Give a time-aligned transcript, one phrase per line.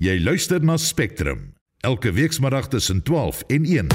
[0.00, 1.50] Jy luister na Spectrum
[1.84, 3.88] elke weekmiddag tussen 12 en 1.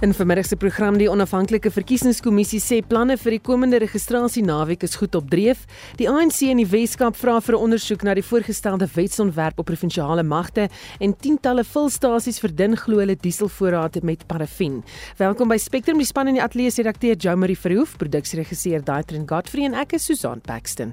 [0.00, 5.18] In vermiddag se program die onafhanklike verkiesingskommissie sê planne vir die komende registrasienaweek is goed
[5.18, 5.64] op dreef.
[5.98, 10.22] Die ANC in die Weskaap vra vir 'n ondersoek na die voorgestelde wetsontwerp op provinsiale
[10.22, 10.68] magte
[11.00, 14.84] en tientalle vulstasies verdun glo hulle dieselvoorrade met parafin.
[15.18, 19.26] Welkom by Spectrum die span in die ateljee se redakteur Jo Marie Verhoef, produksieregisseur Daitrin
[19.26, 20.92] Godfrey en ek is Susan Paxton.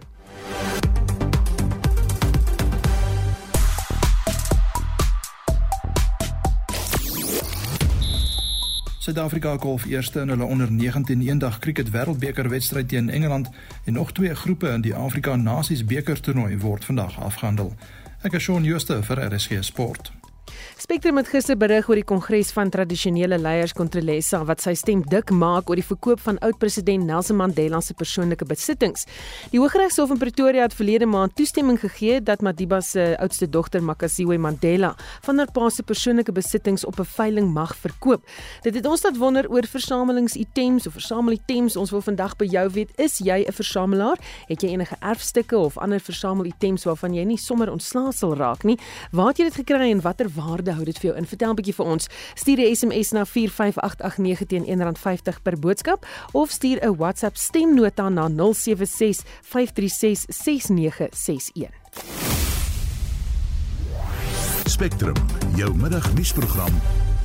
[9.01, 13.50] Suid-Afrika golf eerste in hulle onder 19 eendag cricket wêreldbeker wedstryd teen Engeland
[13.86, 17.74] en nog twee groepe in die Afrika Nasies beker toernooi word vandag afgehandel.
[18.21, 20.11] Ek is Shaun Schuster vir RSG Sport.
[20.91, 25.29] Spectrum het gister berig oor die kongres van tradisionele leiers Kontrolesa wat sy stem dik
[25.32, 29.05] maak oor die verkoop van oud-president Nelson Mandela se persoonlike besittings.
[29.54, 34.35] Die Hooggeregshof in Pretoria het verlede maand toestemming gegee dat Madiba se oudste dogter Makasiwe
[34.35, 34.89] Mandela
[35.23, 38.27] van haar pa se persoonlike besittings op 'n veiling mag verkoop.
[38.61, 41.77] Dit het ons laat wonder oor versamelingsitems of versamelitems.
[41.77, 44.19] Ons wil vandag by jou weet, is jy 'n versamelaar?
[44.47, 48.77] Het jy enige erfstukke of ander versamelitems waarvan jy nie sommer ontslae sal raak nie?
[49.11, 51.27] Waar het jy dit gekry en watter waarde hou dit vir jou in?
[51.29, 52.07] Vertel 'n bietjie vir ons.
[52.35, 58.27] Stuur 'n SMS na 45889 teen R1.50 per boodskap of stuur 'n WhatsApp stemnota na
[58.27, 61.69] 076 536 6961.
[64.65, 65.15] Spectrum,
[65.55, 66.81] jou middagnuusprogram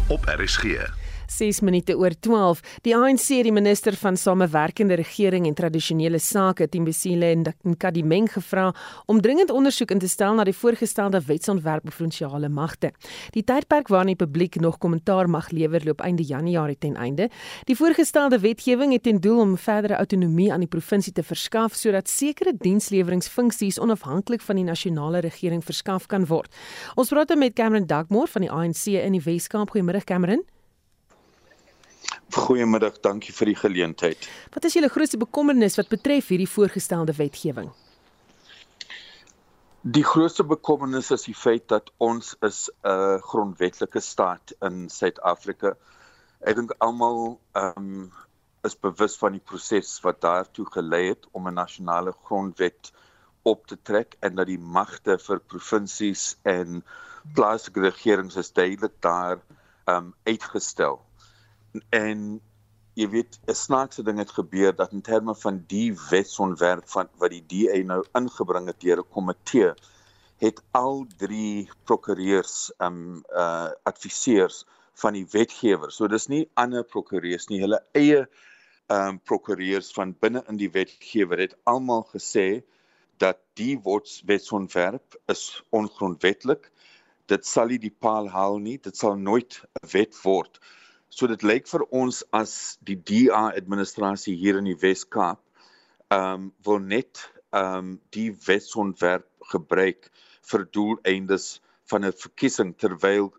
[0.08, 1.05] op RSG.
[1.26, 2.62] 6 minute oor 12.
[2.82, 8.72] Die ANC, die minister van Samewerkende Regering en Tradisionele Sake, Timbisile Nkadimeng gevra
[9.06, 12.92] om dringend ondersoek in te stel na die voorgestelde wetsontwerp oor provinsiale magte.
[13.34, 17.28] Die tydperk waarin die publiek nog kommentaar mag lewer loop einde Januarie ten einde.
[17.66, 22.08] Die voorgestelde wetgewing het ten doel om verdere autonomie aan die provinsie te verskaf sodat
[22.08, 26.52] sekere diensleweringfunksies onafhanklik van die nasionale regering verskaf kan word.
[26.96, 29.70] Ons praat met Cameron Dugmore van die ANC in die Wes-Kaap.
[29.74, 30.44] Goeiemôre Cameron.
[32.34, 34.26] Goeiemiddag, dankie vir die geleentheid.
[34.54, 37.70] Wat is julle grootste bekommernis wat betref hierdie voorgestelde wetgewing?
[39.86, 45.76] Die grootste bekommernis is die feit dat ons is 'n grondwetlike staat in Suid-Afrika.
[46.42, 48.12] Ek dink almal ehm um,
[48.64, 52.92] is bewus van die proses wat daartoe gelei het om 'n nasionale grondwet
[53.42, 56.82] op te trek en dat die magte vir provinsies en
[57.34, 59.38] plaaslike regerings is duidelik daar
[59.84, 61.05] ehm um, uitgestel
[61.90, 62.40] en
[62.96, 67.30] jy weet 'n snaakse ding het gebeur dat in terme van die wetsontwerp van wat
[67.30, 69.72] die DA nou ingebring het deur 'n komitee
[70.38, 74.64] het al drie prokureurs um uh adviseurs
[74.94, 75.90] van die wetgewer.
[75.92, 78.26] So dis nie ander prokureurs nie, hulle eie
[78.92, 82.62] um prokureurs van binne in die wetgewer het almal gesê
[83.18, 83.76] dat die
[84.24, 86.70] wetsontwerp is ongrondwettig.
[87.26, 90.60] Dit sal nie die paal haal nie, dit sal nooit 'n wet word.
[91.10, 95.40] So dit lyk vir ons as die DA administrasie hier in die Wes-Kaap
[96.10, 97.22] ehm um, wil net
[97.52, 100.10] ehm um, die wetsontwerp gebruik
[100.50, 103.32] vir doeleindes van 'n verkiesing terwyl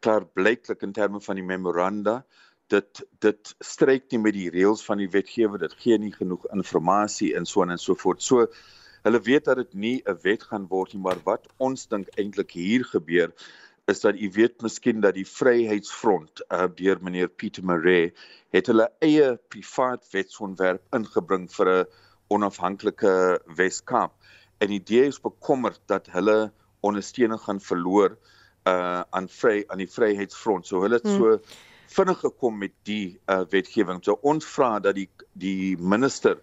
[0.00, 2.22] klaar blyklik in terme van die memoranda
[2.72, 7.36] dit dit stryk nie met die reëls van die wetgewer dit gee nie genoeg inligting
[7.38, 8.22] en so en so voort.
[8.22, 8.46] So
[9.06, 12.50] hulle weet dat dit nie 'n wet gaan word nie maar wat ons dink eintlik
[12.50, 13.32] hier gebeur
[13.86, 18.12] is dat u weet miskien dat die Vryheidsfront uh, deur meneer Pieter Maree
[18.54, 21.86] het hulle eie privaat wetsontwerp ingebring vir 'n
[22.34, 23.12] onafhanklike
[23.46, 24.12] Weskaap.
[24.58, 28.18] En die idee is bekommerd dat hulle ondersteuning gaan verloor
[28.66, 30.66] uh aan vry aan die Vryheidsfront.
[30.66, 31.16] So hulle het hmm.
[31.16, 31.38] so
[31.86, 34.02] vinnig gekom met die uh, wetgewing.
[34.02, 36.40] So ons vra dat die die minister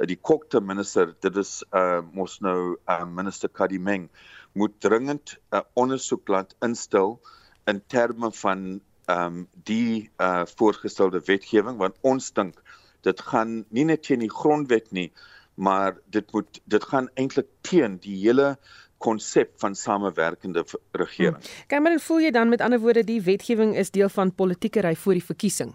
[0.00, 4.08] uh, die kokte minister dit is uh mos nou uh, minister Kadimeng
[4.56, 7.20] moet dringend 'n uh, ondersoek laat instel
[7.64, 12.62] in terme van ehm um, die uh voorgestelde wetgewing want ons dink
[13.06, 15.12] dit gaan nie net teen die grondwet nie
[15.54, 18.56] maar dit moet dit gaan eintlik teen die hele
[18.98, 21.36] konsep van samewerkende regering.
[21.36, 21.66] Hmm.
[21.66, 24.94] Kan men voel jy dan met ander woorde die wetgewing is deel van politieke ry
[24.96, 25.74] voor die verkiesing?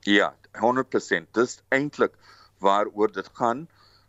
[0.00, 1.30] Ja, 100%.
[1.32, 2.14] Dis eintlik
[2.58, 3.68] waaroor dit gaan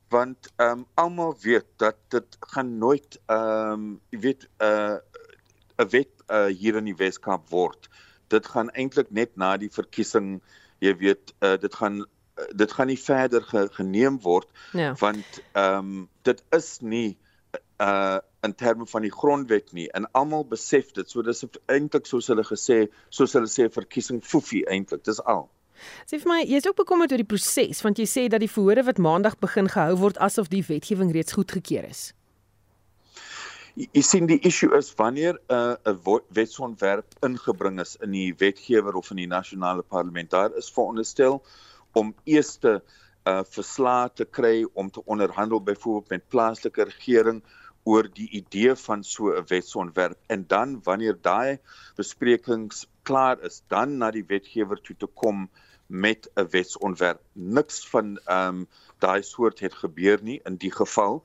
[0.09, 4.97] want ehm um, almal weet dat dit gaan nooit ehm um, jy weet 'n uh,
[5.77, 7.89] 'n wet uh, hier in die Weskaap word.
[8.27, 10.41] Dit gaan eintlik net na die verkiesing,
[10.79, 14.93] jy weet, uh, dit gaan uh, dit gaan nie verder ge, geneem word ja.
[14.99, 17.17] want ehm um, dit is nie
[17.79, 21.09] uh in terme van die grondwet nie en almal besef dit.
[21.09, 25.03] So dis eintlik soos hulle gesê, soos hulle sê verkiesing foefie eintlik.
[25.03, 25.49] Dis al.
[26.09, 28.83] Sê vir my, jy's ook bekommerd oor die proses want jy sê dat die verhore
[28.87, 32.13] wat maandag begin gehou word asof die wetgewing reeds goedgekeur is.
[33.79, 35.55] Jy sien die issue is wanneer 'n
[35.87, 40.71] uh, 'n wetsontwerp ingebring is in die wetgewer of in die nasionale parlement, daar is
[40.71, 41.43] veronderstel
[41.93, 42.81] om eers te
[43.25, 47.41] uh, verslae te kry om te onderhandel byvoorbeeld met plaaslike regering
[47.83, 51.59] oor die idee van so 'n wetsontwerp en dan wanneer daai
[51.95, 55.49] besprekings klaar is, dan na die wetgewer toe te kom
[55.89, 57.21] met 'n wetsontwerp.
[57.33, 61.23] Niks van ehm um, daai soort het gebeur nie in die geval.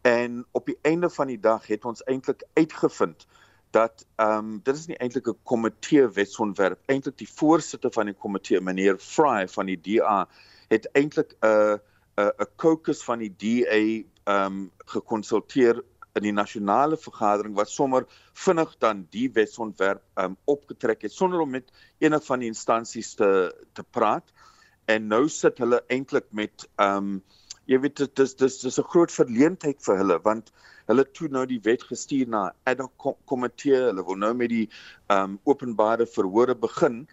[0.00, 3.26] En op die einde van die dag het ons eintlik uitgevind
[3.70, 6.80] dat ehm um, dit is nie eintlik 'n komitee wetsontwerp.
[6.86, 10.28] Eintlik die voorsitter van die komitee, meneer Fry van die DA,
[10.68, 11.80] het eintlik 'n
[12.16, 15.84] 'n 'n caucus van die DA ehm um, gekonsulteer
[16.16, 18.06] in die nasionale vergadering wat sommer
[18.44, 23.30] vinnig dan die wetsontwerp um, opgetrek het sonder om met enige van die instansies te
[23.74, 24.32] te praat.
[24.86, 27.20] En nou sit hulle eintlik met um,
[27.66, 30.52] jy weet dit dis dis dis 'n groot verleentheid vir hulle want
[30.86, 33.80] hulle toe nou die wet gestuur na ad hoc komitee.
[33.90, 34.68] Hulle wil nou met die
[35.10, 37.06] um, openbare verhore begin.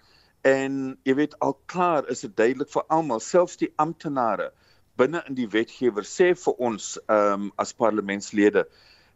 [0.43, 4.51] En jy weet al klaar is dit duidelik vir almal selfs die amptenare
[4.99, 8.65] binne in die wetgewer sê vir ons um, as parlementslede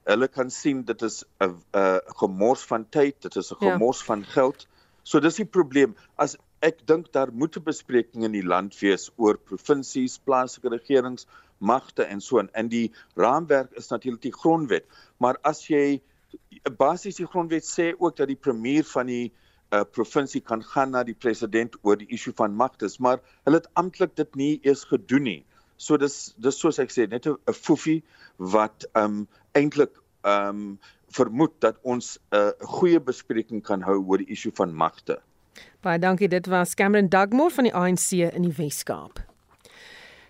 [0.07, 3.71] hulle kan sien dit is 'n 'n gemors van tyd, dit is 'n ja.
[3.71, 4.05] gemors ja.
[4.05, 4.67] van geld.
[5.03, 5.95] So dis die probleem.
[6.15, 11.27] As ek dink daar moet 'n bespreking in die land wees oor provinsies, plaaslike regerings,
[11.57, 14.85] magte en so en in die raamwerk is natuurlik die grondwet.
[15.17, 16.01] Maar as jy
[16.77, 19.31] basies die grondwet sê ook dat die premier van die
[19.73, 23.69] uh, provinsie kan gaan na die president oor die issue van magtes, maar hulle het
[23.73, 25.45] amptelik dit nie eers gedoen nie.
[25.77, 28.03] So dis dis soos ek sê net 'n foefie
[28.37, 29.93] wat um eintlik
[30.23, 34.73] ehm um, vermoed dat ons 'n uh, goeie bespreking kan hou oor die issue van
[34.73, 35.21] magte.
[35.81, 36.27] Baie dankie.
[36.27, 39.19] Dit was Cameron Dugmore van die ANC in die Wes-Kaap.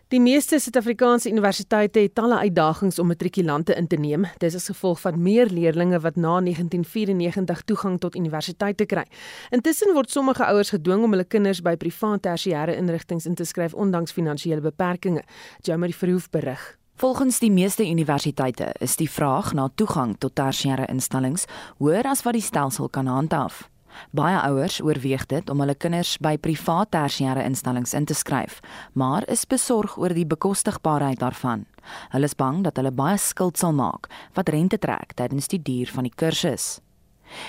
[0.07, 4.23] Die meeste Suid-Afrikaanse universiteite het talle uitdagings om matrikulante in te neem.
[4.39, 9.03] Dis as gevolg van meer leerders wat na 1994 toegang tot universiteite kry.
[9.51, 13.73] Intussen word sommige ouers gedwing om hulle kinders by private tersiêre instellings in te skryf
[13.73, 15.27] ondanks finansiële beperkings.
[15.61, 16.77] Jamie Verhoef berig.
[16.95, 21.49] Volgens die meeste universiteite is die vraag na toegang tot tersiêre instellings
[21.83, 23.67] hoër as wat die stelsel kan handhaaf.
[24.11, 28.59] Baie ouers oorweeg dit om hulle kinders by privaat tersiêre instellings in te skryf,
[28.93, 31.65] maar is besorg oor die bekostigbaarheid daarvan.
[32.13, 35.91] Hulle is bang dat hulle baie skuld sal maak wat rente trek tydens die duur
[35.93, 36.77] van die kursus.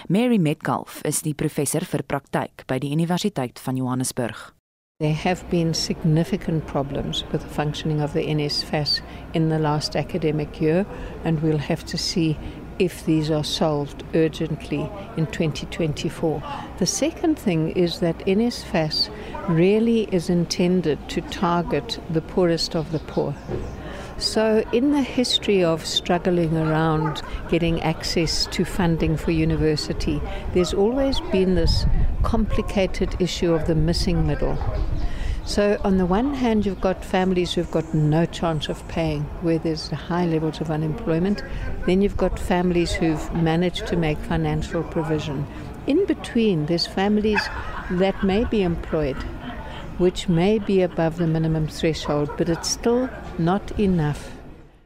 [0.09, 4.53] Mary Metcalf is die professor vir praktyk by die Universiteit van Johannesburg.
[5.01, 9.01] There have been significant problems with the functioning of the NSFAS
[9.33, 10.85] in the last academic year,
[11.25, 12.37] and we'll have to see
[12.79, 16.43] if these are solved urgently in 2024.
[16.79, 19.11] The second thing is that NSFAS
[19.49, 23.35] really is intended to target the poorest of the poor.
[24.19, 30.21] So, in the history of struggling around getting access to funding for university,
[30.55, 31.87] there's always been this
[32.25, 34.59] complicated issue of the missing middle.
[35.49, 39.59] So, on the one hand, you've got families who've got no chance of paying, where
[39.59, 41.43] there's high levels of unemployment.
[41.87, 45.47] Then you've got families who've managed to make financial provision.
[45.87, 47.41] In between, there's families
[47.93, 49.17] that may be employed
[49.97, 54.38] which may be above the minimum threshold, but it's still not enough.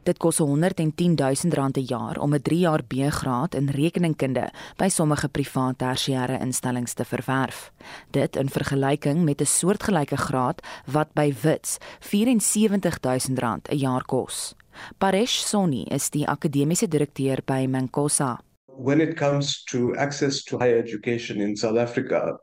[0.03, 4.87] Dit kos 110 000 rand 'n jaar om 'n 3 jaar B-graad in rekeningkunde by
[4.87, 7.71] sommige private tersiêre instellings te verwerf.
[8.11, 14.05] Dit in vergelyking met 'n soortgelyke graad wat by Wits 74 000 rand 'n jaar
[14.05, 14.55] kos.
[14.97, 18.41] Paresh Soni is die akademiese direkteur by Mankosa.
[18.65, 22.39] When it comes to access to higher education in South Africa,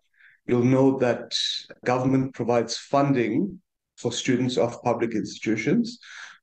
[0.47, 1.35] you'll know that
[1.85, 3.61] government provides funding
[3.95, 5.99] for students of public institutions.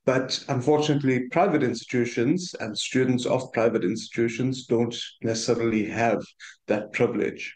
[0.07, 6.23] But unfortunately, private institutions and students of private institutions don't necessarily have
[6.65, 7.55] that privilege.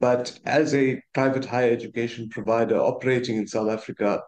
[0.00, 4.22] But as a private higher education provider operating in South Africa,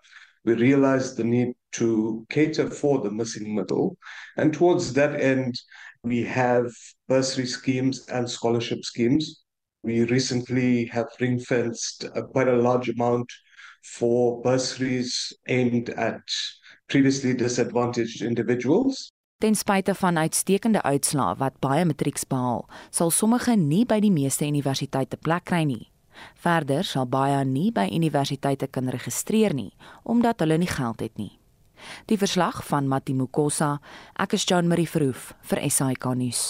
[0.44, 3.96] we realized the need to cater for the missing middle.
[4.36, 5.58] And towards that end,
[6.04, 6.70] we have
[7.08, 9.44] bursary schemes and scholarship schemes
[9.84, 13.30] we recently have ring fenced uh, quite a large amount
[13.82, 16.22] for bursaries aimed at
[16.86, 19.10] previously disadvantaged individuals.
[19.38, 24.46] Ten spyte van uitstekende uitslae wat baie matrieks behaal, sal sommige nie by die meeste
[24.46, 25.90] universiteite plek kry nie.
[26.38, 29.72] Verder sal baie nie by universiteite kan registreer nie
[30.04, 31.32] omdat hulle nie geld het nie.
[32.06, 33.78] Die verslag van Matimukosa.
[34.20, 36.40] Ek is Jean Marie Verhoef vir SAK nuus.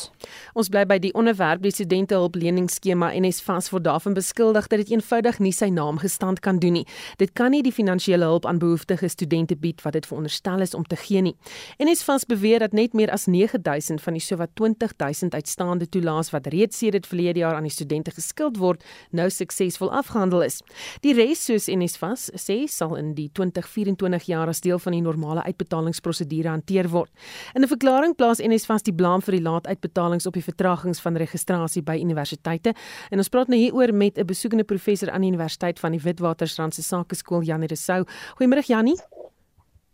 [0.55, 4.93] Ons bly by die onderwerp die studentehulpleningsskema en is vas voor daarvan beskuldig dat dit
[4.95, 6.85] eenvoudig nie sy naam gestand kan doen nie.
[7.19, 10.87] Dit kan nie die finansiële hulp aan behoeftige studente bied wat dit veronderstel is om
[10.87, 11.35] te gee nie.
[11.79, 16.31] En is vas beweer dat net meer as 9000 van die sowat 20000 uitstaande toelaas
[16.31, 20.61] wat reeds sedert verlede jaar aan die studente geskuld word, nou suksesvol afgehandel is.
[21.03, 25.24] Die res soos Enisfas sê sal in die 2024 jaar as deel van die normale
[25.43, 27.11] uitbetalingsprosedure hanteer word.
[27.55, 31.17] In 'n verklaring plaas Enisfas die blame vir die laat uitbetalings op die vertragings van
[31.17, 32.75] registrasie by universiteite.
[33.11, 36.75] En ons praat nou hieroor met 'n besoekende professor aan die Universiteit van die Witwatersrand
[36.75, 38.05] se Sakeskool Janie Resou.
[38.37, 38.97] Goeiemôre Janie.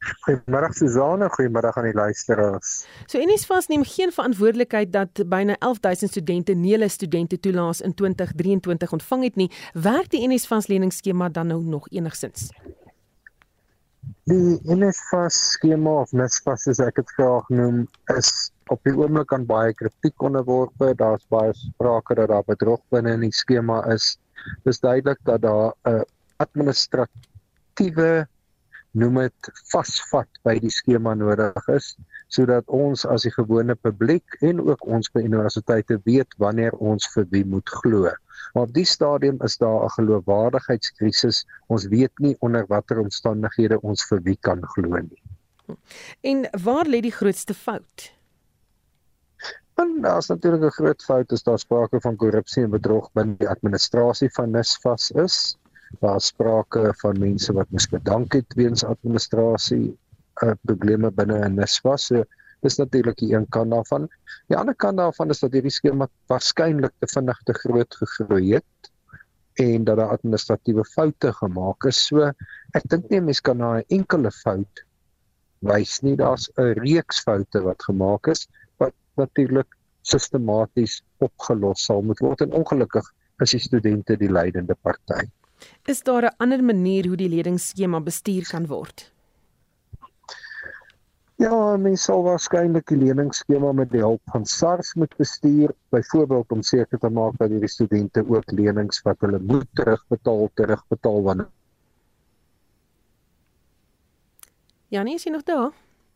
[0.00, 2.86] Goeiemôre Suzane, goeiemôre aan die luisteraars.
[3.06, 8.92] So Enisfas neem geen verantwoordelikheid dat byna 11000 studente nie hulle studente toelaas in 2023
[8.92, 9.50] ontvang het nie.
[9.72, 12.48] Werk die Enisfas leningsskema dan nou nog enigsins?
[14.30, 17.84] Die Enisfas skema of Nesfas soos ek dit graag noem,
[18.16, 18.30] is
[18.74, 20.92] op die oomblik aan baie kritiek onderworpe.
[20.98, 24.16] Daar's baie sprake dat daar bedrog binne in die skema is.
[24.64, 26.04] Dis duidelik dat daar 'n
[26.44, 28.26] administratiewe
[28.92, 31.94] noem dit vasvat by die skema nodig is
[32.34, 37.26] sodat ons as die gewone publiek en ook ons by universiteite weet wanneer ons vir
[37.34, 38.12] wie moet glo.
[38.54, 41.44] Maar op die stadium is daar 'n geloofwaardigheidskrisis.
[41.68, 45.22] Ons weet nie onder watter omstandighede ons vir wie kan glo nie.
[46.20, 48.12] En waar lê die grootste fout?
[49.74, 53.48] En daar's natuurlik 'n groot fout as daar sprake van korrupsie en bedrog binne die
[53.48, 55.58] administrasie van NSFAS is
[55.98, 59.98] daar sprake van mense wat moes bedank het weens administrasie
[60.44, 62.06] uh, probleme binne in NSFAS.
[62.10, 62.24] So
[62.64, 64.08] dis natuurlik die een kant daarvan.
[64.52, 68.90] Die ander kant daarvan is dat hierdie skema waarskynlik te vinnig te groot gegroei het
[69.60, 71.98] en dat daar administratiewe foute gemaak is.
[72.08, 72.30] So
[72.76, 74.84] ek dink nie mense kan na 'n enkele fout
[75.60, 76.16] wys nie.
[76.16, 78.46] Daar's 'n reeks foute wat gemaak is
[78.78, 83.04] wat natuurlik sistematies opgelos sal moet word en ongelukkig
[83.40, 85.28] is die studente die leidende party.
[85.84, 89.12] Is daar 'n ander manier hoe die ledingsskema bestuur kan word?
[91.40, 96.60] Ja, mens sal waarskynlik die leningsskema met die hulp van SARS moet bestuur, byvoorbeeld om
[96.60, 101.48] seker te maak dat die studente ook lenings wat hulle moet terugbetaal, terugbetaal wanneer.
[104.92, 105.70] Janie, is jy nog daar?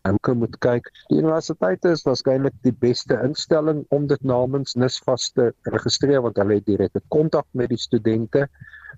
[0.05, 0.93] Ons moet kyk.
[1.09, 6.59] Die universiteite is waarskynlik die beste instelling om dit namens NISFAS te registreer want hulle
[6.59, 8.45] het direkte kontak met die studente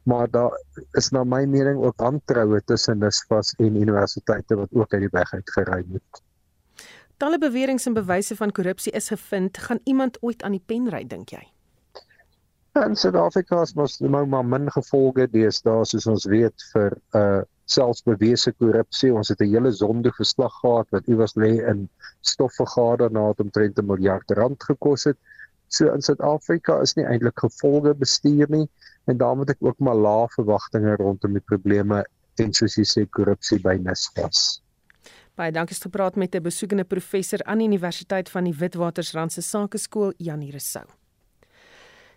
[0.02, 0.52] maar daar
[0.92, 5.32] is na my mening ook aantroue tussen NSFAS en universiteite wat ook uit die weg
[5.32, 6.22] uit gery moet.
[7.16, 11.04] Talle beweringe en bewyse van korrupsie is gevind, gaan iemand ooit aan die pen ry
[11.06, 11.44] dink jy?
[12.76, 18.04] In Suid-Afrika is mos nou maar min gevolge deesdae soos ons weet vir uh selfs
[18.06, 19.08] bewese korrupsie.
[19.10, 21.88] Ons het 'n hele sonde geslag gehad wat iewers lê in
[22.20, 25.16] stofvergader na het omtrent 'n miljard rand gekos het.
[25.68, 28.68] So in Suid-Afrika is nie eintlik gevolge bestuur nie
[29.06, 32.04] en daarom het ek ook maar lae verwagtinge rondom die probleme
[32.42, 34.60] en soos jy sê korrupsie by Nesfas.
[35.36, 39.42] Baie dankie het gepraat met 'n besoekende professor aan die Universiteit van die Witwatersrand se
[39.42, 40.86] Sakeskool Janie Resou.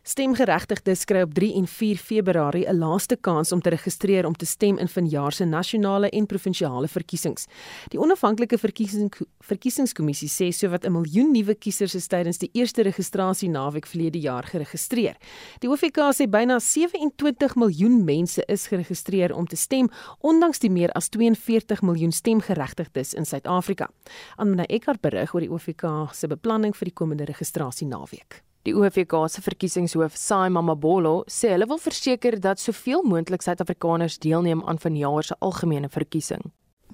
[0.09, 4.45] Stemgeregtigdes kry op 3 en 4 Februarie 'n laaste kans om te registreer om te
[4.45, 7.45] stem in vanjaar se nasionale en provinsiale verkiesings.
[7.87, 13.49] Die onafhanklike verkiesing verkiesingskommissie sê sowat 'n miljoen nuwe kiesers is tydens die eerste registrasie
[13.49, 15.15] naweek verlede jaar geregistreer.
[15.59, 19.89] Die OFK sê byna 27 miljoen mense is geregistreer om te stem,
[20.19, 23.89] ondanks die meer as 42 miljoen stemgeregtigdes in Suid-Afrika.
[24.37, 28.48] Anna Eckart berig oor die OFK se beplanning vir die komende registrasie naweek.
[28.67, 34.65] Die OFK se verkiesingshoof, Sai Mamabolo, sê hulle wil verseker dat soveel moontlik Suid-Afrikaners deelneem
[34.67, 36.43] aan vanjaar se algemene verkiesing.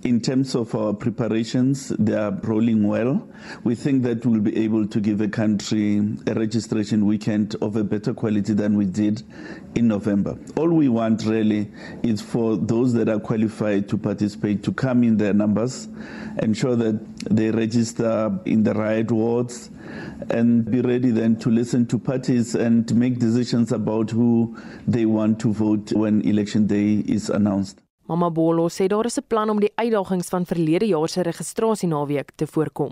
[0.06, 3.28] In terms of our preparations, they are rolling well.
[3.64, 5.98] We think that we'll be able to give a country
[6.28, 9.24] a registration weekend of a better quality than we did
[9.74, 10.38] in November.
[10.58, 11.72] All we want really
[12.04, 15.88] is for those that are qualified to participate to come in their numbers,
[16.40, 19.72] ensure that they register in the right wards,
[20.30, 24.56] and be ready then to listen to parties and make decisions about who
[24.88, 27.82] they want to vote when election day is announced.
[28.08, 32.32] Mama Bolo sê daar is 'n plan om die uitdagings van verlede jaar se registrasienaweek
[32.36, 32.92] te voorkom.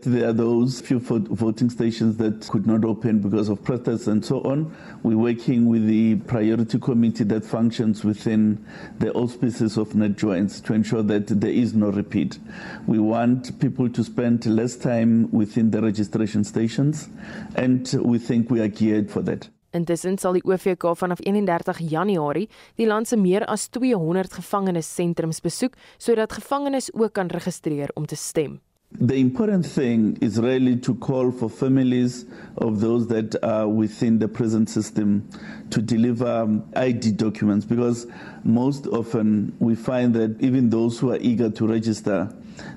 [0.00, 4.40] There are those few voting stations that could not open because of protests and so
[4.40, 4.70] on.
[5.02, 8.58] We're working with the priority committee that functions within
[8.98, 12.38] the auspices of NetJoins to ensure that there is no repeat.
[12.86, 17.08] We want people to spend less time within the registration stations,
[17.54, 19.48] and we think we are geared for that.
[19.74, 25.74] Intussen sal die OVK vanaf 31 Januarie die land se meer as 200 gevangenissentrums besoek
[25.98, 28.60] sodat gevangenes ook kan registreer om te stem.
[29.00, 32.26] The important thing is really to call for families
[32.58, 35.28] of those that are within the prison system
[35.70, 38.06] to deliver um, ID documents because
[38.44, 42.32] most often we find that even those who are eager to register,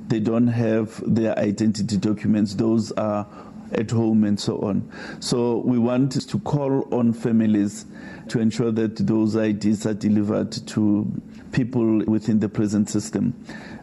[0.08, 2.56] they don't have their identity documents.
[2.56, 3.28] Those are
[3.74, 4.90] at home and so on.
[5.20, 7.86] So we want to call on families
[8.30, 11.06] to ensure that those IDs are delivered to
[11.52, 13.34] people within the prison system.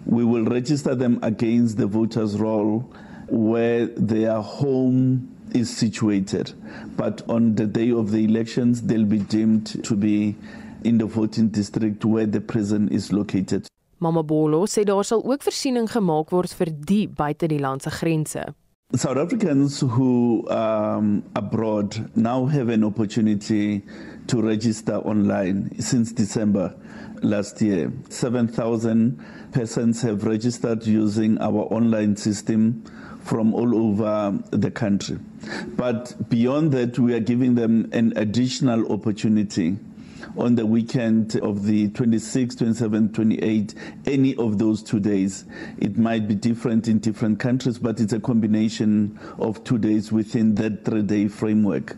[0.06, 2.80] We will register them against the voters' roll
[3.28, 6.52] where their home is situated.
[6.96, 10.36] But on the day of the elections, they'll be deemed to be
[10.84, 13.66] in the voting district where the prison is located.
[13.98, 17.90] Mama Bolo sê daar sal ook voorsiening gemaak word vir die buite die land se
[17.90, 18.42] grense.
[18.96, 23.82] South Africans who um, abroad now have an opportunity
[24.28, 26.72] to register online since December
[27.20, 27.92] last year.
[28.08, 29.20] 7,000
[29.50, 32.84] persons have registered using our online system
[33.24, 35.18] from all over the country.
[35.76, 39.76] But beyond that, we are giving them an additional opportunity
[40.36, 43.74] on the weekend of the 26, 27, 28,
[44.06, 45.44] any of those two days.
[45.78, 50.54] It might be different in different countries, but it's a combination of two days within
[50.56, 51.96] that three day framework.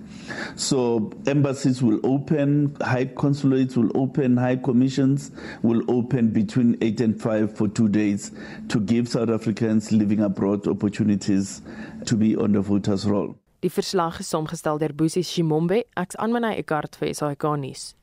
[0.56, 5.30] So embassies will open, high consulates will open, high commissions
[5.62, 8.32] will open between 8 and 5 for two days
[8.68, 11.62] to give South Africans living abroad opportunities
[12.06, 13.36] to be on the voters roll.
[13.62, 17.94] Die verslag is saamgestel deur Boesie Shimombe, ek's aan my Ekart vir SAK nuus.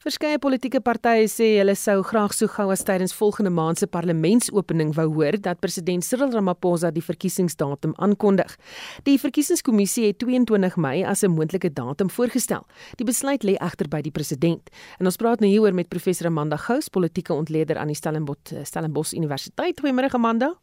[0.00, 4.94] Verskeie politieke partye sê hulle sou graag so gou as tydens volgende maand se parlementsopening
[4.96, 8.56] wou hoor dat president Cyril Ramaphosa die verkiesingsdatum aankondig.
[9.04, 12.66] Die verkiesingskommissie het 22 Mei as 'n moontlike datum voorgestel.
[12.96, 14.70] Die besluit lê egter by die president.
[14.98, 19.12] En ons praat nou hieroor met professor Amanda Gous, politieke ontleder aan die Stellenbosch Stellenbosch
[19.12, 19.80] Universiteit.
[19.80, 20.54] Goeiemôre Amanda.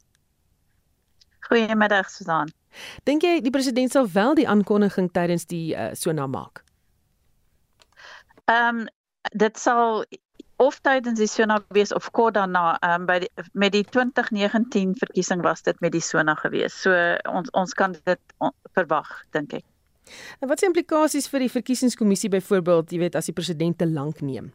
[1.47, 2.51] Goeiemiddag Susan.
[3.03, 6.66] Dink jy die president sal wel die aankondiging tydens die uh, sona maak?
[8.51, 8.87] Ehm um,
[9.35, 10.05] dit sal
[10.57, 15.43] of tydens die Sona wees of kort daarna um, by die, met die 2019 verkiesing
[15.45, 16.75] was dit met die Sona gewees.
[16.81, 16.93] So
[17.29, 19.65] ons ons kan dit on, verwag dink ek.
[20.39, 24.23] En wat se implikasies vir die verkiesingskommissie byvoorbeeld, jy weet as die president te lank
[24.23, 24.49] neem?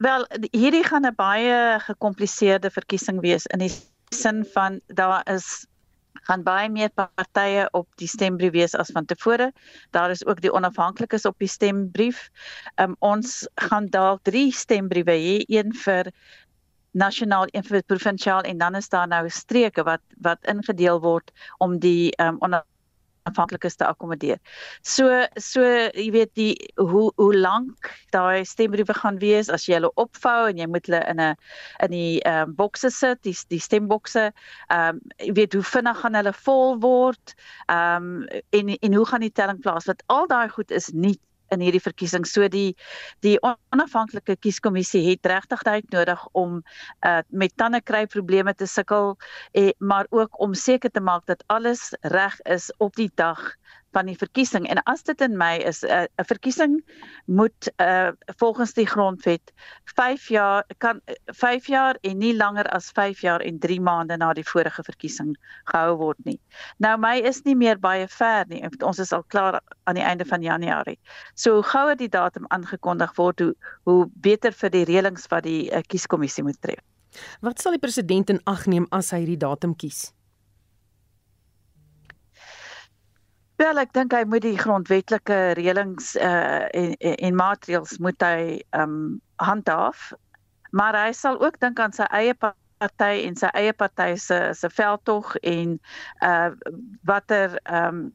[0.00, 3.72] Wel, hierdie gaan 'n baie gekompliseerde verkiesing wees in die
[4.10, 5.66] sin van daar is
[6.28, 9.50] gaan baie meer partye op die stembrief wees as van tevore.
[9.90, 12.28] Daar is ook die onafhanklikes op die stembrief.
[12.76, 16.12] Um, ons gaan dalk drie stembriewe hê, een vir
[16.90, 21.78] nasionaal, een vir provinsiaal en dan is daar nou streke wat wat ingedeel word om
[21.78, 22.38] die um,
[23.28, 24.38] afhanklikes te akkommodeer.
[24.82, 29.92] So so jy weet die hoe hoe lank daai stembriewe gaan wees as jy hulle
[30.00, 31.36] opvou en jy moet hulle in 'n
[31.86, 34.30] in die ehm um, bokse sit, die die stembokse.
[34.68, 37.34] Ehm um, jy weet hoe vinnig gaan hulle vol word.
[37.68, 39.86] Ehm um, en en hoe gaan die telling plaas?
[39.86, 41.18] Want al daai goed is nie
[41.50, 42.26] in hierdie verkiesing.
[42.26, 42.74] So die
[43.24, 46.60] die onafhanklike kieskommissie het regtig tyd nodig om
[47.06, 49.16] uh met tande kry probleme te sukkel,
[49.52, 53.59] eh, maar ook om seker te maak dat alles reg is op die dag
[53.92, 56.80] van die verkiesing en as dit in Mei is 'n uh, verkiesing
[57.24, 59.52] moet uh, volgens die grondwet
[59.84, 64.32] 5 jaar kan 5 jaar en nie langer as 5 jaar en 3 maande na
[64.32, 66.40] die vorige verkiesing gehou word nie.
[66.78, 68.62] Nou Mei is nie meer baie ver nie.
[68.82, 70.98] Ons is al klaar aan die einde van Januarie.
[71.34, 75.70] So hoe gouer die datum aangekondig word, hoe hoe beter vir die reëlings wat die
[75.70, 76.82] uh, kieskommissie moet tref.
[77.40, 80.10] Wat sal die president in ag neem as hy hierdie datum kies?
[83.60, 88.62] Wel, ek dink hy moet die grondwetlike reëlings uh en en, en maatreëls moet hy
[88.78, 88.94] um
[89.36, 90.06] handhaaf.
[90.72, 94.70] Maar hy sal ook dink aan sy eie party en sy eie party se se
[94.72, 95.76] veldtog en
[96.24, 96.48] uh
[97.04, 98.06] watter um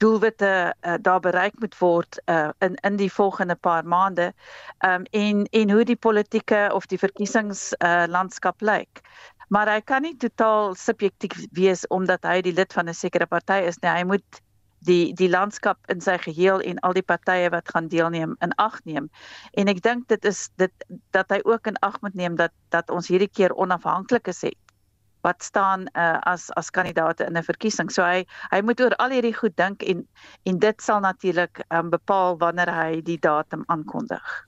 [0.00, 4.32] doelwitte uh, daar bereik moet word uh in in die volgende paar maande
[4.86, 9.04] um en en hoe die politieke of die verkiesings uh landskap lyk.
[9.48, 13.64] Maar hy kan nie totaal subjektief wees omdat hy die lid van 'n sekere party
[13.68, 13.90] is nie.
[13.90, 14.42] Hy moet
[14.86, 18.78] die die landskap in sy geheel en al die partye wat gaan deelneem in ag
[18.84, 19.10] neem.
[19.58, 20.72] En ek dink dit is dit
[21.16, 24.58] dat hy ook in ag moet neem dat dat ons hierdie keer onafhanklikes het
[25.26, 27.90] wat staan uh, as as kandidaate in 'n verkiesing.
[27.90, 30.06] So hy hy moet oor al hierdie goed dink en
[30.44, 34.47] en dit sal natuurlik um, bepaal wanneer hy die datum aankondig.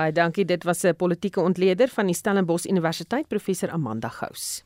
[0.00, 0.44] Baie dankie.
[0.48, 4.64] Dit was 'n politieke ontleder van die Stellenbosch Universiteit, professor Amanda Gous.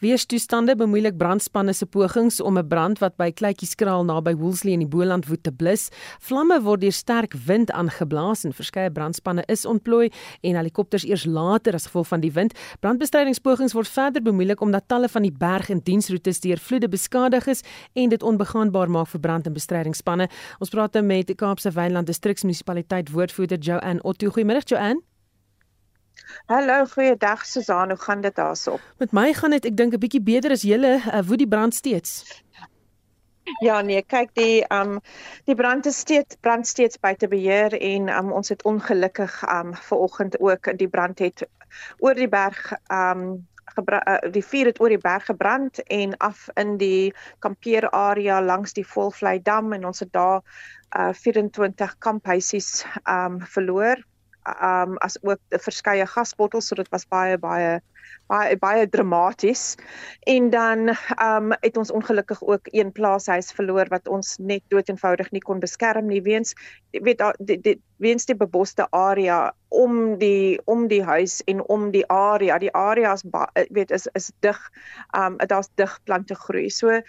[0.00, 4.88] Weerstoestande bemoeilik brandspanne se pogings om 'n brand wat by Kleitjieskraal naby Woolsley in die
[4.88, 5.90] Boland woed te blus.
[6.18, 10.10] Vlamme word deur sterk wind aangeblaas en verskeie brandspanne is ontplooi
[10.40, 12.58] en helikopters eers later as gevolg van die wind.
[12.80, 17.62] Brandbestrydingspogings word verder bemoeilik omdat talle van die berg en diensroetes deur vloede beskadig is
[17.92, 20.28] en dit onbegaanbaar maak vir brand- en bestrydingsspanne.
[20.58, 24.30] Ons praat nou met die Kaapse Wynland Distriksmunisipaliteit woordvoerder Joanne Otto.
[24.30, 25.02] Goeiemôre Joanne.
[26.46, 28.80] Hallo, goeiedag Susan, hoe gaan dit daarsop?
[28.98, 31.74] Met my gaan dit ek dink 'n bietjie beter as julle, uh, woed die brand
[31.74, 32.42] steeds.
[33.58, 34.98] Ja nee, kyk die um
[35.48, 39.98] die brand is steeds brand steeds buite beheer en um ons het ongelukkig um ver
[39.98, 41.46] oggend ook die brand het
[41.98, 46.76] oor die berg um uh, die vuur het oor die berg gebrand en af in
[46.76, 50.42] die kampeerarea langs die Volvlei dam en ons het daar
[50.98, 54.04] uh 24 kamphuisies um verloor
[54.46, 57.80] um as ook verskeie gasbottels so dit was baie baie
[58.30, 59.76] baie baie dramaties.
[60.26, 65.42] En dan um het ons ongelukkig ook een plaashuis verloor wat ons net doeteenvoudig nie
[65.42, 66.54] kon beskerm nie weens
[66.90, 72.58] weet die weens die beboste area om die om die huis en om die area.
[72.58, 73.24] Die areas
[73.68, 74.58] weet is is dig
[75.16, 76.70] um daar's dig plante groei.
[76.70, 77.00] So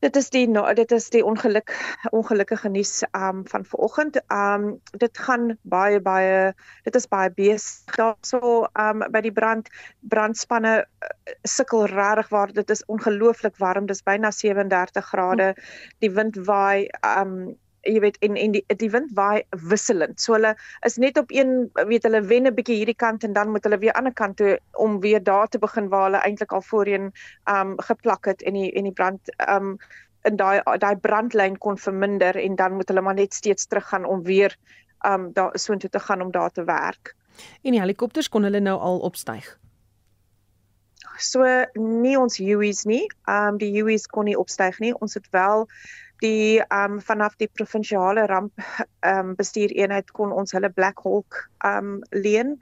[0.00, 1.72] Dit is die dit is die ongeluk
[2.10, 4.20] ongelukkige nuus um van vanoggend.
[4.30, 9.68] Um dit gaan baie baie dit is baie besig daarso um by die brand
[10.00, 13.86] brandspanne uh, sukkel regtig waar dit is ongelooflik warm.
[13.86, 15.54] Dis byna 37 grade.
[15.98, 17.56] Die wind waai um
[17.88, 20.20] jy weet en en die die wind waai wisselend.
[20.20, 20.54] So hulle
[20.86, 23.78] is net op een weet hulle wen 'n bietjie hierdie kant en dan moet hulle
[23.78, 26.62] weer aan die ander kant toe om weer daar te begin waar hulle eintlik al
[26.62, 27.12] voorheen
[27.50, 29.76] um geplak het en die en die brand um
[30.24, 34.22] in daai daai brandlyn kon verminder en dan moet hulle maar net steeds teruggaan om
[34.22, 34.56] weer
[35.06, 37.14] um daar soontoe te gaan om daar te werk.
[37.62, 39.58] En die helikopters kon hulle nou al opstyg.
[41.18, 43.06] So nie ons Hueys nie.
[43.26, 44.94] Um die Hueys kon nie opstyg nie.
[44.94, 45.66] Ons het wel
[46.22, 48.52] die um vanaf die provinsiale ramp
[49.06, 52.56] um bestuureenheid kon ons hulle Black Hawk um leen.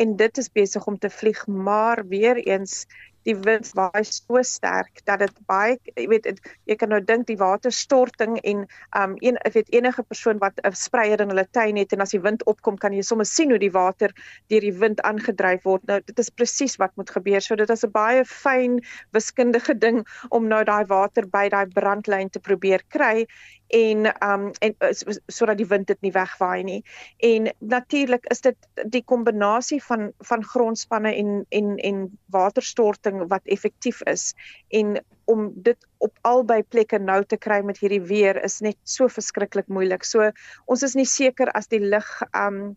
[0.00, 2.86] En dit is besig om te vlieg maar weer eens
[3.28, 6.28] die wind waai so sterk dat dit baie jy weet
[6.66, 8.64] jy kan nou dink die waterstorting en
[8.96, 12.14] um een ek weet enige persoon wat 'n spreier in hulle tuin het en as
[12.16, 14.14] die wind opkom kan jy sommer sien hoe die water
[14.48, 15.86] deur die wind aangedryf word.
[15.86, 17.40] Nou dit is presies wat moet gebeur.
[17.40, 18.80] So dit is 'n baie fyn
[19.12, 23.26] wiskundige ding om nou daai water by daai brandlyn te probeer kry
[23.70, 24.90] en um en uh,
[25.26, 26.80] sodat die wind dit nie wegwaai nie.
[27.16, 28.56] En natuurlik is dit
[28.90, 32.02] die kombinasie van van grondspanne en en en
[32.34, 34.34] waterstorting wat effektief is
[34.68, 34.98] en
[35.30, 39.68] om dit op albei plekke nou te kry met hierdie weer is net so verskriklik
[39.68, 40.04] moeilik.
[40.04, 40.32] So
[40.66, 42.76] ons is nie seker as die lig um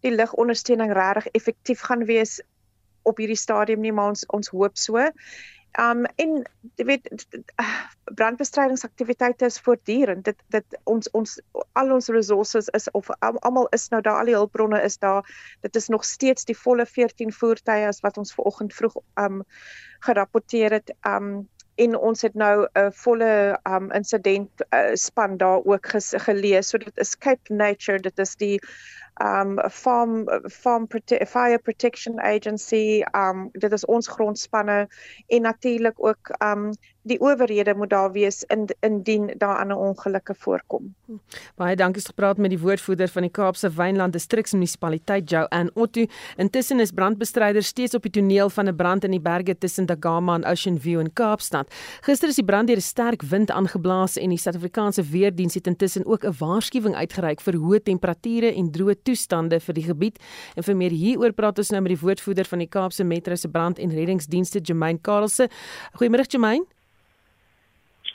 [0.00, 2.38] die ligondersteuning regtig effektief gaan wees
[3.02, 5.08] op hierdie stadium nie, maar ons ons hoop so.
[5.78, 6.42] Um en
[6.76, 7.26] jy weet
[8.18, 10.24] brandbestrydingsaktiwiteite is voortdurend.
[10.24, 11.36] Dit dit ons ons
[11.78, 15.26] al ons resources is of almal is nou daar al die hulpbronne is daar.
[15.62, 19.44] Dit is nog steeds die volle 14 voertuie as wat ons ver oggend vroeg um
[20.00, 20.94] gerapporteer het.
[21.06, 21.48] Um
[21.80, 25.86] en ons het nou 'n volle um insident uh, span daar ook
[26.26, 26.68] gelees.
[26.68, 28.60] So dit is Cape Nature, dit is die
[29.20, 34.88] um farm farm prote fire protection agency um dit is ons grondspanne
[35.26, 36.70] en natuurlik ook um
[37.02, 40.94] die owerhede moet daar wees in indien daar 'n ongelukke voorkom.
[41.56, 46.04] Baie dankie vir gepraat met die woordvoerder van die Kaapse Wynland Distriksmunisipaliteit Jo Ann Otto.
[46.36, 50.34] Intussen is brandbestryders steeds op die toneel van 'n brand in die berge tussen Dagama
[50.34, 51.74] en Ocean View in Kaapstad.
[52.00, 56.06] Gister is die brand deur 'n sterk wind aangeblaas en die Suid-Afrikaanse Weerdienste het intussen
[56.06, 60.18] ook 'n waarskuwing uitgereik vir hoë temperature en droë toestande vir die gebied.
[60.54, 63.48] En vir meer hieroor praat ons nou met die woordvoerder van die Kaapse Metro se
[63.48, 65.48] brand- en reddingsdienste, Jermaine Karlse.
[65.94, 66.26] Goeiemôre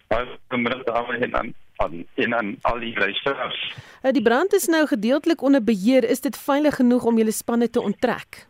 [0.09, 0.39] Jermaine.
[0.49, 3.73] Goeiemôre dames en heren aan en aan al die luisteraars.
[4.03, 6.03] Uh, die brand is nou gedeeltelik onder beheer.
[6.03, 8.45] Is dit veilig genoeg om julle spanne te onttrek?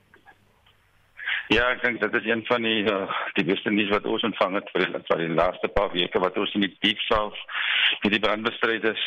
[1.53, 3.05] Ja, ek dink dit is een van die uh,
[3.37, 6.37] die beste nuus wat ons ontvang het vir die, vir die laaste paar weke wat
[6.41, 7.37] ons in die diep self
[8.01, 9.03] met die brandbestryders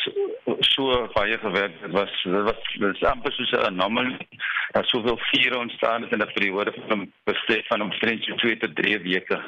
[0.69, 1.89] so baie gewerk het.
[1.89, 4.27] Dit was dit was dit is amper soos 'n anomalie.
[4.71, 8.99] Daar soveel vuur ontstaan het in 'n periode van bestek van omtrent 2 tot 3
[8.99, 9.39] weke.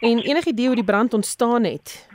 [0.00, 2.08] En enige idee hoe die brand ontstaan het?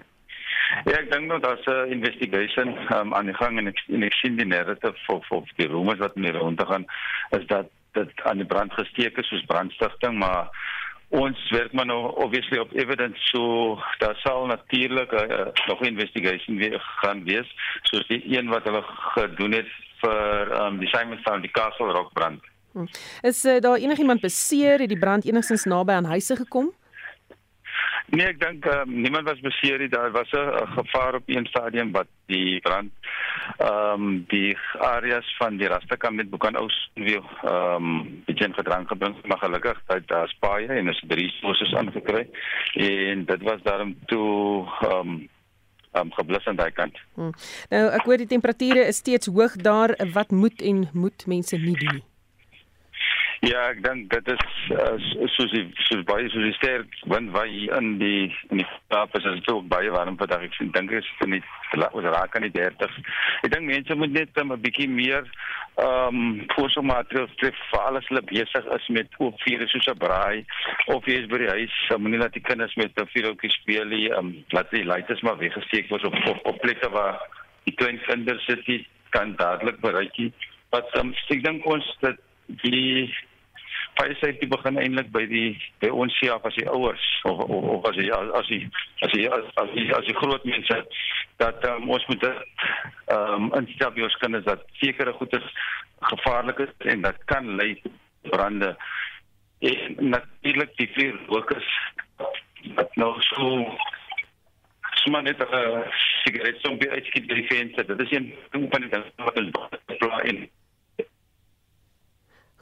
[0.84, 4.14] Ja, ek dink nou daar's 'n investigation um, aan die gang en ek, en ek
[4.14, 6.86] sien die narrative of of die rumors wat meer rondgaan
[7.30, 10.50] is dat dit aan die brand gesteek is soos brandstigting, maar
[11.10, 16.58] ons werk maar nou obviously op evidence so daar sal natuurlik uh, nog 'n investigation
[16.58, 17.50] weer gaan wees
[17.82, 18.84] soos die een wat hulle
[19.16, 19.70] gedoen het
[20.02, 22.42] vir um, die Simon Town die Castle Rock brand.
[22.72, 22.86] Hm.
[23.22, 26.74] Is uh, daar enigiemand beseer het die brand enigstens naby aan huise gekom?
[28.14, 29.90] Nee, ek dink um, niemand was beseer nie.
[29.90, 32.92] Daar was 'n gevaar op een stadium wat die brand
[33.58, 39.16] ehm um, die areas van die Rastakam met Bukanous weer ehm um, begin gedrang gebring,
[39.26, 42.30] maar gelukkig het daar spaai en is drie sources aangekry
[42.74, 45.30] en dit was daarom toe ehm um,
[45.94, 46.98] um, geblus aan daai kant.
[47.14, 47.32] Hmm.
[47.70, 49.96] Nou ek hoor die temperature is steeds hoog daar.
[50.14, 52.04] Wat moet en moet mense nie doen nie?
[53.46, 54.96] Ja, ek dink dit is uh,
[55.36, 59.14] soos die soos baie soos die sterk wind wat hier in die in die Kaap
[59.20, 60.48] is, is dit ook baie warm vandag.
[60.48, 61.42] Ek dink dit is nie
[61.86, 62.96] ons raak aan die 30.
[63.46, 65.30] Ek dink mense moet net um, 'n bietjie meer
[65.84, 70.42] ehm um, voorsorgmaatreëls tref vir alles hulle besig is met oop vure soos 'n braai
[70.96, 73.86] of jy is by die huis, um, moenie laat die kinders met 'n vuurhoutjie speel
[73.94, 74.10] nie.
[74.10, 77.22] Ehm um, laat die ligte maar weggesteek word op, op op plekke waar
[77.70, 78.66] die klein kinders sit,
[79.14, 80.18] kan dadelik bereik.
[80.74, 82.18] Wat um, ek dink ons dat
[82.66, 83.14] die
[84.00, 87.88] fire safety begin eintlik by die by ons self as die ouers of of, of
[87.90, 88.64] as die as die
[89.06, 90.82] as die as die as die groot mense
[91.44, 95.44] dat um, ons moet ehm um, instel by ons kinders dat sekere goeder
[96.12, 97.82] gevaarlik is en dat kan lei
[98.22, 98.76] brande.
[99.60, 101.70] En natuurlik die vier workers
[102.76, 103.78] wat nou so
[105.04, 105.82] sommer net 'n uh,
[106.24, 107.88] sigaret so by uitskiet by die venster.
[107.88, 109.52] Dit is een van die dinge wat ons
[110.00, 110.50] bly in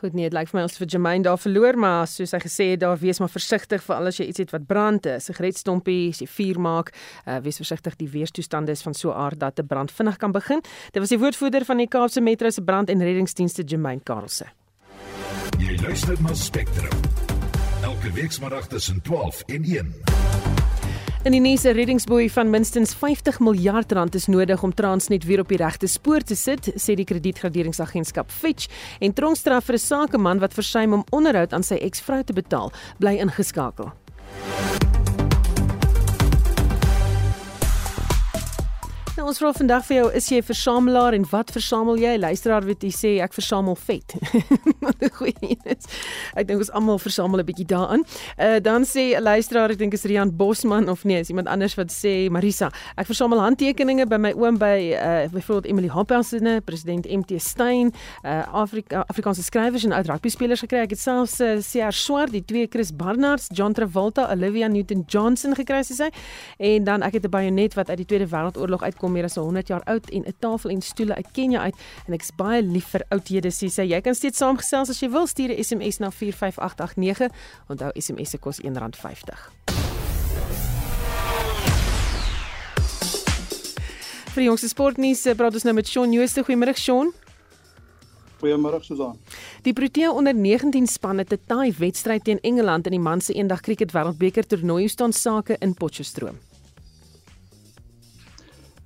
[0.03, 2.65] Goed nee, dit lyk vir my ons vir Jermaine daar verloor, maar soos hy gesê
[2.73, 6.09] het, daar wees maar versigtig vir al as jy iets het wat brand, 'n sigaretstompie,
[6.11, 6.91] as jy vuur maak,
[7.25, 10.59] uh, wees versigtig die weerstoestande is van so aard dat 'n brand vinnig kan begin.
[10.91, 14.45] Dit was die woordvoerder van die Kaapse Metro se brand en reddingsdienste Jermaine Karlse.
[15.57, 16.99] Jy luister na Spectrum.
[17.83, 20.62] Elke week saterdag tussen 12 en 1.
[21.23, 25.39] In die nuus 'n reddingsboei van minstens 50 miljard rand is nodig om Transnet weer
[25.39, 28.67] op die regte spoor te sit, sê die kredietgraderingsagentskap Fitch.
[28.99, 33.15] En tronkstraf vir 'n sakeman wat versuim om onderhoud aan sy eksvrou te betaal, bly
[33.19, 33.93] ingeskakel.
[39.23, 42.17] Ons vra vandag vir jou, is jy 'n versamelaar en wat versamel jy?
[42.19, 44.15] Luisteraar weet jy sê ek versamel vet.
[45.17, 45.87] Goeie nuus.
[46.35, 48.03] Ek dink ons almal versamel 'n bietjie daarin.
[48.37, 51.75] Uh dan sê 'n luisteraar, ek dink is Rian Bosman of nee, is iemand anders
[51.75, 57.07] wat sê Marisa, ek versamel handtekeninge by my oom by uh byvoorbeeld Emily Hoppersene, president
[57.07, 57.93] MT Steyn,
[58.25, 60.83] uh Afrika Afrikaanse skrywers en oud rugby spelers gekry.
[60.83, 65.79] Ek het selfs uh, CR Swart, die twee Chris Barnards, John Travolta, Olivia Newton-Johnson gekry
[65.79, 66.11] sê sy.
[66.59, 69.35] En dan ek het 'n bajonet wat uit die Tweede Wêreldoorlog uit kom meer as
[69.39, 71.75] 100 jaar oud en 'n tafel en stoele uit Kenia uit
[72.07, 73.83] en ek's baie lief vir oudhede sê sy.
[73.87, 77.31] Jy kan steeds saamgesels as jy wil stuur 'n SMS na 45889.
[77.69, 79.83] Onthou SMS se kos R1.50.
[84.33, 86.41] Vir die jongste sportnuus eh, praat ons nou met Shaun Jooste.
[86.41, 87.11] Goeiemôre Shaun.
[88.41, 89.19] Goeiemôre Susan.
[89.63, 93.33] Die Protea onder 19 span het 'n taai wedstryd teen Engeland in die man se
[93.33, 96.52] eendag krieket wêreldbeker toernooi staan sake in Potchefstroom.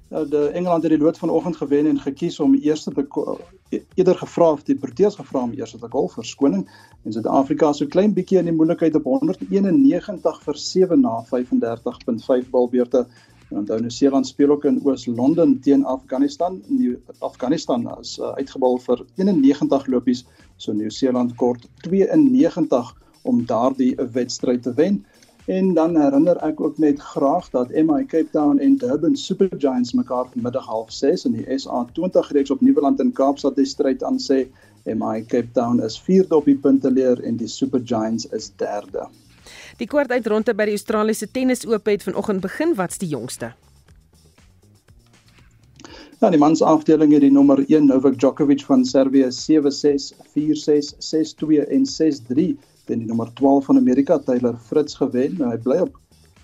[0.10, 3.06] Nou die Engeland het die lood vanoggend gewen en gekies om eerste te
[3.93, 6.63] eerder gevra of die Proteas gevra om eerste te golf verskoning
[7.04, 13.04] en Suid-Afrika so klein bietjie in die moeilikheid op 191 vir 7 na 35.5 balbeurte.
[13.50, 16.62] En onthou New Zealand speel ook in Oos-London teen Afghanistan.
[16.67, 22.96] New Afghanistan is uh, uitgebal vir 91 lopies, so New Zealand kort 92
[23.28, 25.06] om daardie wedstryd te wen.
[25.48, 29.94] En dan herinner ek ook net graag dat MI Cape Town en Durban Super Giants
[29.94, 34.50] mekaar vanmiddag 06:30 in die SA20 reeks op Nieuweland in Kaapstad die stryd aan sê
[34.84, 39.08] MI Cape Town is 4de op die punteleer en die Super Giants is 3de.
[39.78, 42.76] Die kwart uitronde by die Australiese Tennis Ope het vanoggend begin.
[42.76, 43.54] Wat's die jongste?
[46.20, 51.64] Ja, die mans afdeling het die nommer 1 Novak Djokovic van Servië 7-6, 4-6, 6-2
[51.72, 55.38] en 6-3 teen die nommer 12 van Amerika Taylor Fritz gewen.
[55.39, 55.95] Nou, hy bly op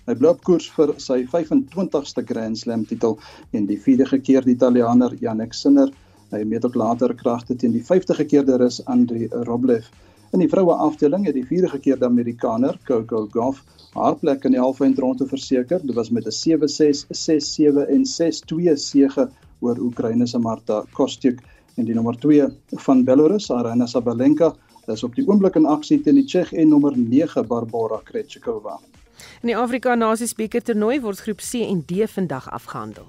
[0.04, 3.16] hy bly op koers vir sy 25ste Grand Slam titel
[3.56, 5.94] en die vierde keer die Italianer Jannik Sinner.
[6.34, 9.88] Hy meet ook later kragte teen die 50ste keer der is Andrei Roblev.
[10.34, 13.62] In die vroue afdeling het die vierde keer die Amerikaner Coco Gauff
[13.94, 15.82] haar plek in die halfeindronde verseker.
[15.86, 19.30] Dit was met 'n 7-6, 6-7 en 6-2 sege
[19.62, 21.44] oor Oekraïne se Marta Kostyuk
[21.78, 22.48] en die nommer 2
[22.86, 24.54] van Belarus, Aryna Sabalenka,
[24.92, 28.80] is op die oomblik in aksie teen die Tsjech en nommer 9 Barbara Krejcikova.
[29.42, 33.06] In die Afrika Nasies beker toernooi word groep C en D vandag afgehandel.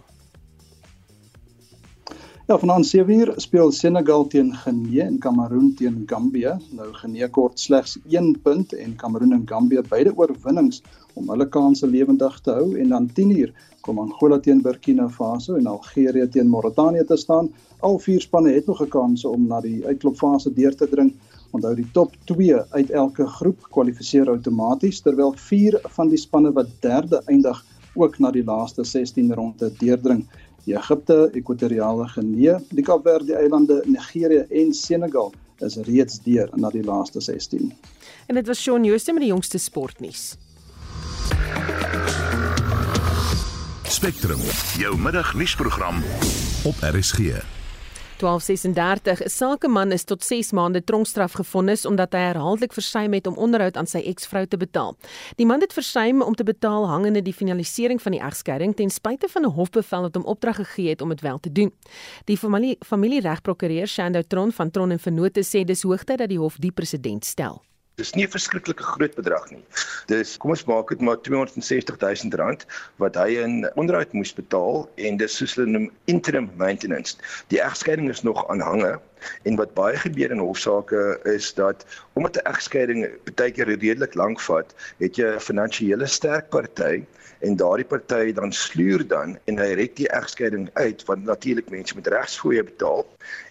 [2.46, 6.58] Ja, vanaand 7uur speel Senegal teen Guinea en Kameroen teen Gambia.
[6.76, 10.82] Nou Guinea kort slegs 1 punt en Kameroen en Gambia beide oorwinnings
[11.14, 15.66] om hulle kanse lewendig te hou en dan 10uur kom Angola teen Burkina Faso en
[15.66, 17.48] Algerië teen Mauritanië te staan.
[17.80, 21.14] Al vier spanne het nog 'n kans om na die uitklopfase deur te dring
[21.54, 26.72] Onthou die top 2 uit elke groep kwalifiseer outomaties terwyl 4 van die spanne wat
[26.82, 27.60] derde eindig
[27.94, 30.24] ook na die laaste 16 ronde deurdring.
[30.66, 37.20] Egipte, Ekwatoriale Guinea, die Kaapverde Eilande, Nigerië en Senegal is reeds deur na die laaste
[37.20, 37.72] 16.
[38.26, 40.34] En dit was Shaun Jooste met die jongste sportnuus.
[43.94, 44.40] Spectrum,
[44.80, 46.02] jou middagnuusprogram
[46.64, 47.53] op RSG.
[48.24, 53.36] 1236 'n sakeman is tot 6 maande tronkstraf gefonnis omdat hy herhaaldelik versuim het om
[53.36, 54.96] onderhoud aan sy eksvrou te betaal.
[55.36, 59.28] Die man het versuim om te betaal hangende die finalisering van die egskeiding ten spyte
[59.28, 61.72] van 'n hofbevel wat hom opdrag gegee het om dit wel te doen.
[62.24, 66.56] Die familie familieregprokureur Shando Tron van Tron en Vennote sê dis hoogtyd dat die hof
[66.56, 67.62] die presedent stel.
[68.00, 69.62] Dis nie 'n verskriklike groot bedrag nie.
[70.10, 72.66] Dis kom ons maak dit maar 260 000 rand
[73.02, 77.14] wat hy in onderhoud moes betaal en dis soos hulle noem interim maintenance.
[77.54, 78.96] Die egskeiding is nog aanhange
[79.42, 84.40] en wat baie gebeur in hofsaake is dat omdat 'n egskeiding baie keer redelik lank
[84.40, 87.04] vat, het jy 'n finansiële sterk party
[87.40, 91.94] en daardie party dan sluur dan en hy red die egskeiding uit want natuurlik mense
[91.94, 93.06] met regsfooie betaal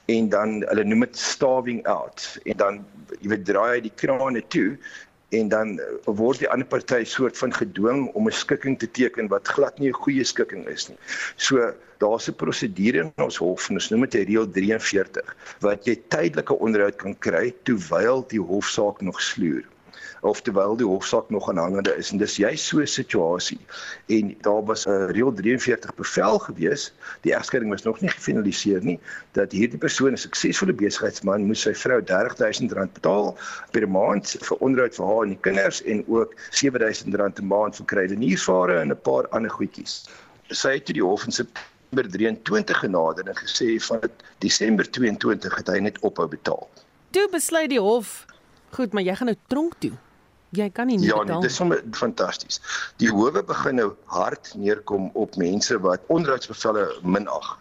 [0.06, 2.86] en dan hulle noem dit starving out en dan
[3.20, 4.78] jy weet draai hy die krane toe
[5.34, 9.48] en dan word die ander party soort van gedwing om 'n skikking te teken wat
[9.48, 10.98] glad nie 'n goeie skikking is nie.
[11.36, 15.36] So daar's 'n prosedure in ons hof, ons noem dit reël 43
[15.68, 19.64] wat jy tydelike onderhoud kan kry terwyl die hofsaak nog sloer
[20.24, 22.12] of terwyl die hofsaak nog aanhangende is.
[22.12, 23.60] En dis juist so 'n situasie.
[24.08, 26.94] En daar was 'n reël 43 bevel gewees.
[27.22, 29.00] Die egskeiding was nog nie gefinaliseer nie
[29.32, 33.38] dat hierdie persoon 'n suksesvolle besigheidsman moes sy vrou R30000 betaal
[33.72, 37.86] per maand vir onderhoud vir haar en die kinders en ook R7000 'n maand vir
[37.86, 40.06] kruideniersware en 'n paar ander goedjies.
[40.50, 44.00] Sy het toe die hof in September 23 genader en gesê van
[44.40, 46.68] Desember 22 het hy net ophou betaal
[47.14, 48.26] Toe besluit die hof
[48.74, 49.92] Goed, maar jy gaan nou tronk toe.
[50.50, 51.40] Jy kan nie Ja, betaal.
[51.40, 52.60] nee, dis sommer fantasties.
[52.98, 57.60] Die howe begin nou hard neerkom op mense wat onderhoudsbevelle minag.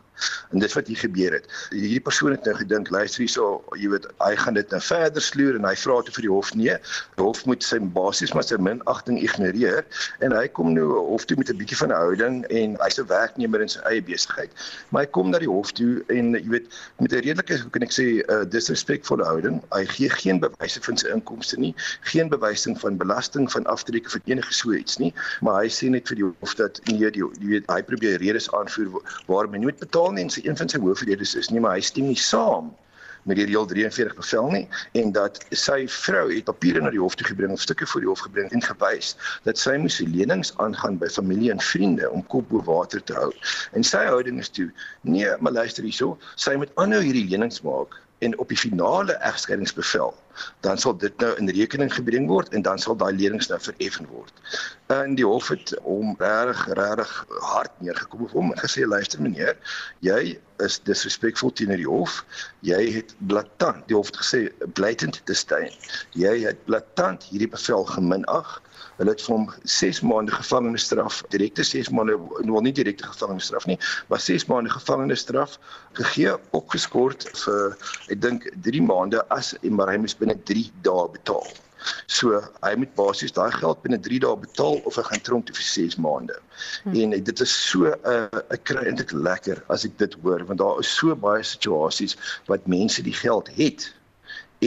[0.52, 1.46] En dis wat hier gebeur het.
[1.70, 5.58] Hierdie persoon het nou gedink, luister hierso, jy weet, hy gaan dit nou verder sloer
[5.58, 6.76] en hy vra toe vir die hof nee.
[7.16, 9.84] Die hof moet sy basies maar sy minagting ignoreer
[10.20, 13.06] en hy kom nou hof toe met 'n bietjie van 'n houding en hy's 'n
[13.06, 14.50] werknemer in sy eie besigheid.
[14.90, 16.66] Maar hy kom na die hof toe en jy weet,
[16.98, 19.62] met 'n redelike, hoe kan ek sê, 'n uh, disrespekvolle houding.
[19.72, 24.20] Hy gee geen bewyse van sy inkomste nie, geen bewysing van belasting van aftrekke vir
[24.26, 27.48] enige so iets nie, maar hy sê net vir die hof dat nee, die, jy
[27.54, 30.80] weet, hy probeer redes aanvoer waarom hy moet betaal nie en sy een van sy
[30.82, 32.72] hoofredes is nie maar hy stem nie saam
[33.22, 34.62] met die reël 43 bevel nie
[34.98, 38.10] en dat sy vrou het papiere na die hof toe gebring of stukke voor die
[38.10, 39.14] hof gebring en gewys
[39.46, 43.30] dat sy moes lenings aangaan by familie en vriende om kop bo water te hou.
[43.78, 44.70] En sy houding is toe:
[45.02, 50.14] "Nee, maar luister hierso, sy moet aanhou hierdie lenings maak en op die finale egskeidingsbevel
[50.60, 54.06] dan sal dit nou in rekening gebring word en dan sal daai lenings nou vereffen
[54.10, 54.32] word.
[54.94, 57.12] En die hof het hom regtig regtig
[57.52, 59.56] hard neergekom op hom en gesê luister meneer,
[60.00, 62.20] jy is disrespekvol teenoor die hof.
[62.66, 64.42] Jy het blaatant, die hof het gesê
[64.78, 65.72] blatant disdain.
[66.18, 68.60] Jy het blaatant hierdie bevel geminag.
[69.02, 73.78] Hulle het vir hom 6 maande gevangenisstraf, direkte 6 maande, wel nie direkte gevangenisstraf nie,
[74.12, 75.56] maar 6 maande gevangenisstraf
[75.98, 77.74] gegee, opgeskort vir
[78.14, 81.50] ek dink 3 maande as maar hy moes binne 3 dae betaal.
[82.06, 85.56] So hy moet basies daai geld binne 3 dae betaal of hy gaan tronk toe
[85.58, 86.36] vir 6 maande.
[86.84, 86.94] Hmm.
[86.94, 90.62] En dit is so 'n uh, ek kry eintlik lekker as ek dit hoor want
[90.62, 92.14] daar is so baie situasies
[92.46, 93.90] wat mense die geld het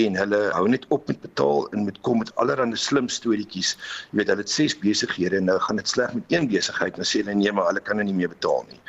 [0.01, 3.75] en hulle hou net op met betaal en met kom met allerlei slim storieetjies.
[4.11, 7.07] Jy weet, hulle het ses besighede en nou gaan dit sleg met een besigheid dan
[7.07, 8.79] sê hulle nee, maar hulle kan nou nie meer betaal nie.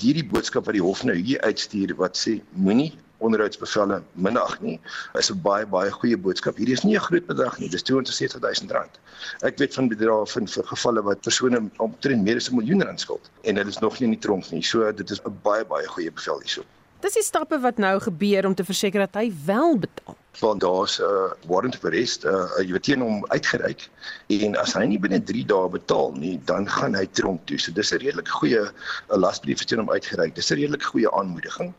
[0.00, 2.92] Hierdie boodskap wat die hof nou hier uitstuur wat sê moenie
[3.24, 4.78] onderhoudsbevelle minag nie
[5.20, 6.56] is 'n baie baie goeie boodskap.
[6.56, 9.00] Hierdie is nie 'n groot bedrag nie, dis 260 000 rand.
[9.42, 13.00] Ek weet van bedrae van vir gevalle wat persone omtrent meer as 'n miljoen rand
[13.00, 14.62] skuld en hulle is nog nie in die tronk nie.
[14.62, 16.64] So dit is 'n baie baie goeie bevel hierso.
[17.04, 20.14] Dis die stappe wat nou gebeur om te verseker dat hy wel betaal.
[20.40, 23.90] Want daar's 'n uh, warrant of arrest, uh, jy weet teen hom uitgereik
[24.28, 27.58] en as hy nie binne 3 dae betaal nie, dan gaan hy tronk toe.
[27.58, 30.34] So dis 'n redelik goeie 'n lasbrief teen hom uitgereik.
[30.34, 31.74] Dis 'n redelik goeie aanmoediging.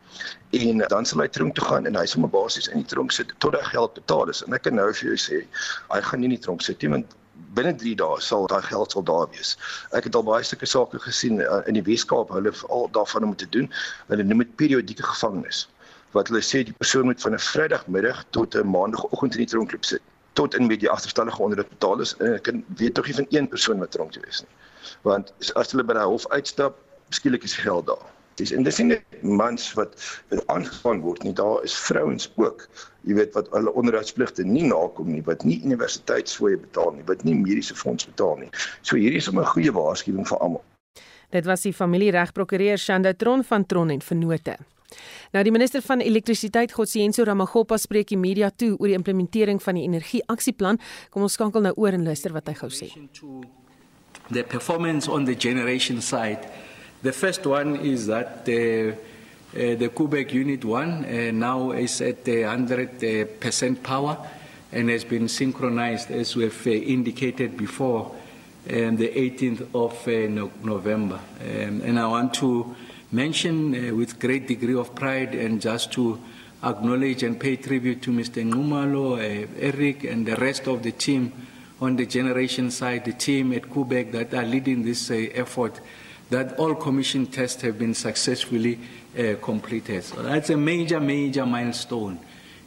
[0.52, 2.92] En uh, dan sal hy tronk toe gaan en hy sal maar basies in die
[2.94, 4.44] tronk sit tot hy geld betaal is.
[4.46, 5.42] En ek kan nou vir jou sê,
[5.90, 7.18] hy gaan nie in die tronk sit nie want
[7.56, 9.56] binne 3 dae sal daai geld sal daar wees.
[9.92, 13.36] Ek het al baie sulke sake gesien uh, in die Weskaap, hulle al daarvan om
[13.36, 13.72] te doen.
[14.08, 15.68] Hulle noem dit periodieke gevangenis
[16.16, 19.72] wat hulle sê die persoon moet van 'n Vrydagmiddag tot 'n Maandagoggend in die tronk
[19.72, 20.02] loop sit
[20.36, 23.28] tot in met die agterstallige onder dit betaal is en ek weet tog nie van
[23.30, 24.56] een persoon wat tronk toe is nie.
[25.08, 26.80] Want as hulle by die hof uitstap,
[27.10, 28.15] skielik is geld daar.
[28.36, 29.96] Dis en dis nie net mans wat
[30.52, 32.68] aangespan word nie, daar is vrouens ook.
[33.08, 37.36] Jy weet wat hulle onderhoudspligte nie nakom nie, wat nie universiteitsfooie betaal nie, wat nie
[37.40, 38.52] mediese fonds betaal nie.
[38.82, 40.64] So hierdie is 'n goeie waarskuwing vir almal.
[41.32, 44.58] Dit was die familieregprokureur Shanda Tron van Tron en Vennote.
[45.32, 49.76] Nou die minister van elektrisiteit Godsienso Ramagopa spreek die media toe oor die implementering van
[49.76, 50.80] die energieaksieplan.
[51.10, 52.92] Kom ons skakel nou oor en luister wat hy gou sê.
[54.32, 56.48] The performance on the generation side
[57.06, 58.96] The first one is that the, uh,
[59.54, 64.18] the Quebec Unit 1 uh, now is at 100% power
[64.72, 68.12] and has been synchronized as we have uh, indicated before
[68.72, 71.20] um, the 18th of uh, no November.
[71.42, 72.76] Um, and I want to
[73.12, 76.20] mention uh, with great degree of pride and just to
[76.64, 78.44] acknowledge and pay tribute to Mr.
[78.44, 81.32] Ngumalo, uh, Eric, and the rest of the team
[81.80, 85.80] on the generation side, the team at Quebec that are leading this effort
[86.30, 88.80] that all commission tests have been successfully
[89.18, 90.04] uh, completed.
[90.04, 92.20] So that's a major, major milestone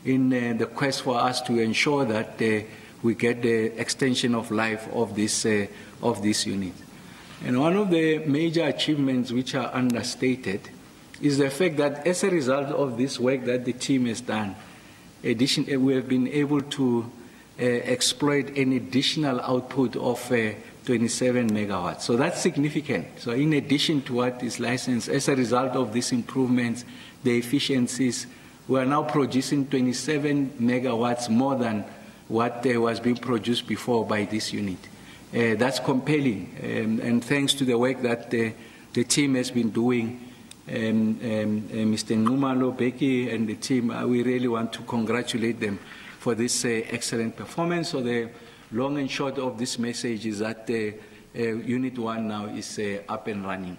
[0.04, 2.64] in uh, the quest for us to ensure that uh,
[3.02, 5.66] we get the extension of life of this, uh,
[6.02, 6.72] of this unit.
[7.44, 10.60] And one of the major achievements which are understated
[11.20, 14.56] is the fact that as a result of this work that the team has done,
[15.22, 17.10] addition, uh, we have been able to
[17.60, 20.32] uh, exploit an additional output of
[20.88, 22.00] 27 megawatts.
[22.00, 23.20] So that's significant.
[23.20, 26.86] So in addition to what is licensed, as a result of these improvements,
[27.22, 28.26] the efficiencies,
[28.66, 31.84] we are now producing 27 megawatts more than
[32.28, 34.78] what uh, was being produced before by this unit.
[35.34, 38.50] Uh, that's compelling, um, and thanks to the work that uh,
[38.94, 40.18] the team has been doing,
[40.70, 42.16] um, um, uh, Mr.
[42.16, 45.78] Numalo, Becky, and the team, uh, we really want to congratulate them
[46.18, 47.90] for this uh, excellent performance.
[47.90, 48.30] So the
[48.70, 50.92] long and short of this message is that uh,
[51.38, 53.76] uh, Unit 1 now is uh, up and running.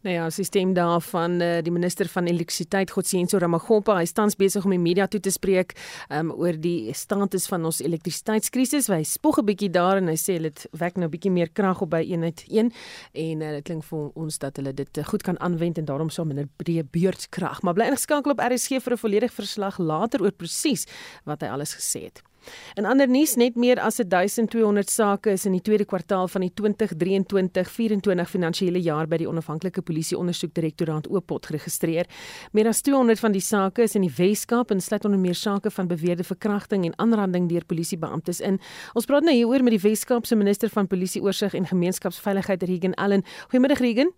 [0.00, 4.72] Nou ja, sisteem daarvan uh, die minister van elektrisiteit Godsienso Ramagopa, hy staan besig om
[4.74, 5.74] die media toe te spreek
[6.08, 8.88] um, oor die status van ons elektrisiteitskrisis.
[8.90, 11.82] Hy spog 'n bietjie daar en hy sê dit wek nou 'n bietjie meer krag
[11.82, 12.72] op by eenheid 1
[13.12, 16.10] en uh, dit klink vir ons dat hulle dit uh, goed kan aanwend en daarom
[16.10, 17.62] sou minder breë beurtkrag.
[17.62, 20.86] Maar bly ingeskakel op RSG vir 'n volledige verslag later oor presies
[21.24, 22.29] wat hy alles gesê het.
[22.78, 26.52] In ander nuus net meer as 1200 sake is in die tweede kwartaal van die
[26.60, 32.08] 2023-24 finansiële jaar by die onafhanklike polisie ondersoekdirektoraat Oopot geregistreer.
[32.52, 35.70] Meer as 200 van die sake is in die Wes-Kaap en sluit onder meer sake
[35.70, 38.60] van beweerde verkrachting en aanranding deur polisiebeamptes in.
[38.94, 42.94] Ons praat nou hieroor met die Wes-Kaap se minister van polisie oorsig en gemeenskapsveiligheid Regan
[42.94, 43.24] Allen.
[43.48, 44.14] Goeiemiddag Regan.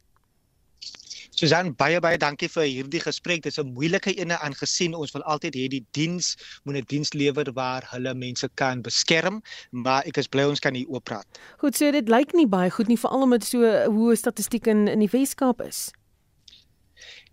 [1.33, 3.41] Susan baie baie dankie vir hierdie gesprek.
[3.43, 7.13] Dit is 'n moeilike ene aangesien ons wil altyd hê die diens moet 'n diens
[7.13, 11.27] lewer waar hulle mense kan beskerm, maar ek is bly ons kan hier oop praat.
[11.57, 14.99] Goed, so dit lyk nie baie goed nie veral omdat so hoë statistiek in in
[14.99, 15.91] die Weskaap is.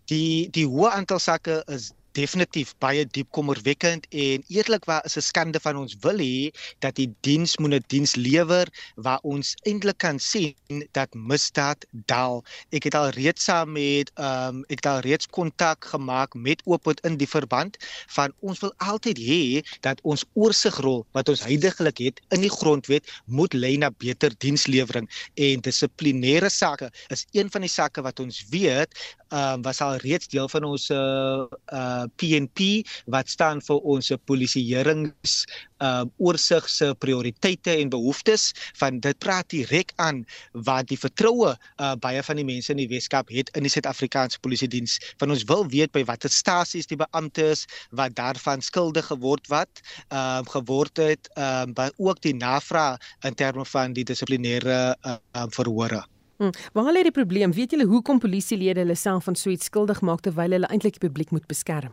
[0.05, 5.59] Die die hoë aantal sakke is definitief baie diep kommerwekkend en eerlikwaar is 'n skande
[5.65, 6.51] van ons wil hê
[6.83, 12.43] dat die diens moet 'n diens lewer waar ons eintlik kan sien dat misdaad daal.
[12.71, 16.61] Ek het al reeds saam met ehm um, ek het al reeds kontak gemaak met
[16.65, 19.43] Oopot in die verband van ons wil altyd hê
[19.81, 25.07] dat ons oorsigrol wat ons heidaglik het in die grondwet moet lei na beter dienslewering
[25.35, 28.91] en dissiplinêre sake is een van die sake wat ons weet
[29.29, 34.11] ehm um, was al reeds deel van ons uh, uh PNP wat staan vir ons
[34.25, 35.43] polisieerings
[35.79, 38.49] uh oorsig se prioriteite en behoeftes
[38.79, 40.25] van dit praat direk aan
[40.67, 44.41] wat die vertroue uh baie van die mense in die Weskaap het in die Suid-Afrikaanse
[44.43, 44.97] Polisie Diens.
[45.21, 50.43] Van ons wil weet by watter stasies die beamptes wat daarvan skuldig geword wat uh
[50.51, 56.03] geword het uh by ook die navraag in terme van die dissiplinêre uh, uh verhore.
[56.39, 56.55] Hmm.
[56.73, 57.51] Waar lê die probleem?
[57.51, 61.03] Weet julle hoekom polisielede hulle self van so iets skuldig maak terwyl hulle eintlik die
[61.03, 61.91] publiek moet beskerm?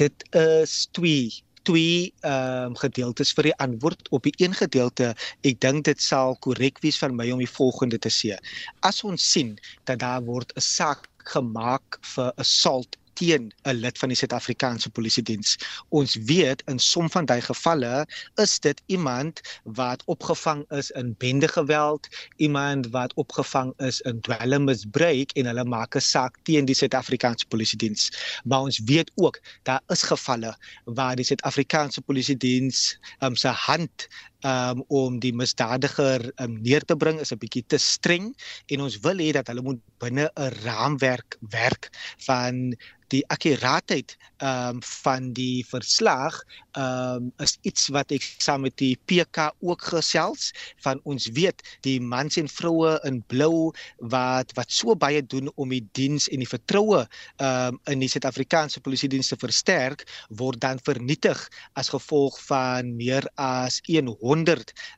[0.00, 5.12] Dit is twee twee ehm um, gedeeltes vir die antwoord op die een gedeelte.
[5.44, 8.38] Ek dink dit sal korrek wees van my om die volgende te sê.
[8.80, 11.04] As ons sien dat daar word 'n saak
[11.34, 15.56] gemaak vir assault teen 'n lid van die Suid-Afrikaanse Polisie Diens.
[15.88, 18.06] Ons weet in som van daai gevalle
[18.40, 25.50] is dit iemand wat opgevang is in bendegeweld, iemand wat opgevang is in dwelmmisbruik en
[25.52, 28.10] hulle maak 'n saak teen die Suid-Afrikaanse Polisie Diens.
[28.44, 34.08] Maar ons weet ook daar is gevalle waar die Suid-Afrikaanse Polisie Diens um, se hand
[34.46, 38.32] um, om die misdadiger um, neer te bring is 'n bietjie te streng
[38.68, 41.90] en ons wil hê dat hulle moet binne 'n raamwerk werk
[42.26, 42.74] van
[43.10, 46.36] die akkuraatheid ehm um, van die verslag
[46.78, 50.52] ehm um, is iets wat ek saam met die PK ook gesels
[50.84, 53.72] van ons weet die mans en vroue in blou
[54.14, 58.08] wat wat so baie doen om die diens en die vertroue ehm um, in die
[58.08, 61.42] Suid-Afrikaanse polisie dienste versterk word dan vernietig
[61.74, 64.22] as gevolg van meer as 100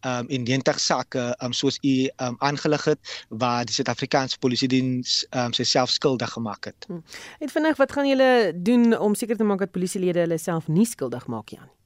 [0.00, 3.74] ehm um, en 90 sakke ehm um, soos u ehm um, aangelig het waar die
[3.74, 6.84] Suid-Afrikaanse polisie diens ehm um, self skuldig gemaak het.
[6.86, 7.00] Hm.
[7.38, 10.86] En vinnig wat gaan julle doen om seker te maak dat polisielede hulle self nie
[10.86, 11.81] skuldig maak nie?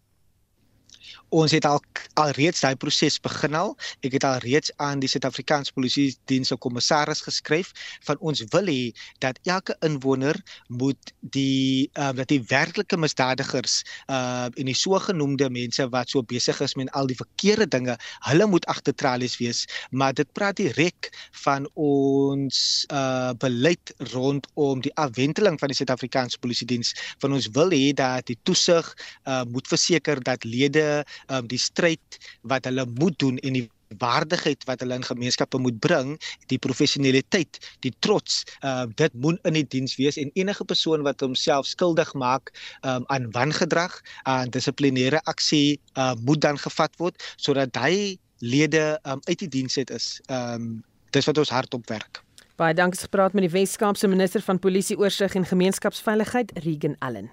[1.34, 1.80] Ons het al
[2.16, 3.74] al reeds daai proses begin al.
[4.06, 7.72] Ek het al reeds aan die Suid-Afrikaanse Polisie Diens se kommissaris geskryf
[8.06, 14.48] van ons wil hê dat elke inwoner moet die uh, dat die werklike misdadigers uh
[14.56, 17.96] en die sogenaamde mense wat so besig is met al die verkeerde dinge,
[18.28, 21.10] hulle moet agter tralies wees, maar dit praat direk
[21.44, 26.94] van ons uh beleid rondom die afwenteling van die Suid-Afrikaanse Polisie Diens.
[27.20, 28.88] Van ons wil hê dat die toesig
[29.26, 33.68] uh moet verseker dat lede um, die stryd wat hulle moet doen en die
[34.02, 36.16] waardigheid wat hulle in gemeenskappe moet bring,
[36.50, 41.22] die professionaliteit, die trots, uh dit moet in die diens wees en enige persoon wat
[41.22, 42.52] homself skuldig maak
[42.82, 49.22] um aan wangedrag, aan dissiplinêre aksie, uh moet dan gevat word sodat hy lede um
[49.24, 50.20] uit die diens uit is.
[50.28, 50.82] Um
[51.14, 52.22] dis wat ons hardop werk.
[52.56, 57.30] Baie dankie gepraat met die Weskaapse minister van Polisie oorsig en gemeenskapsveiligheid, Regan Allen.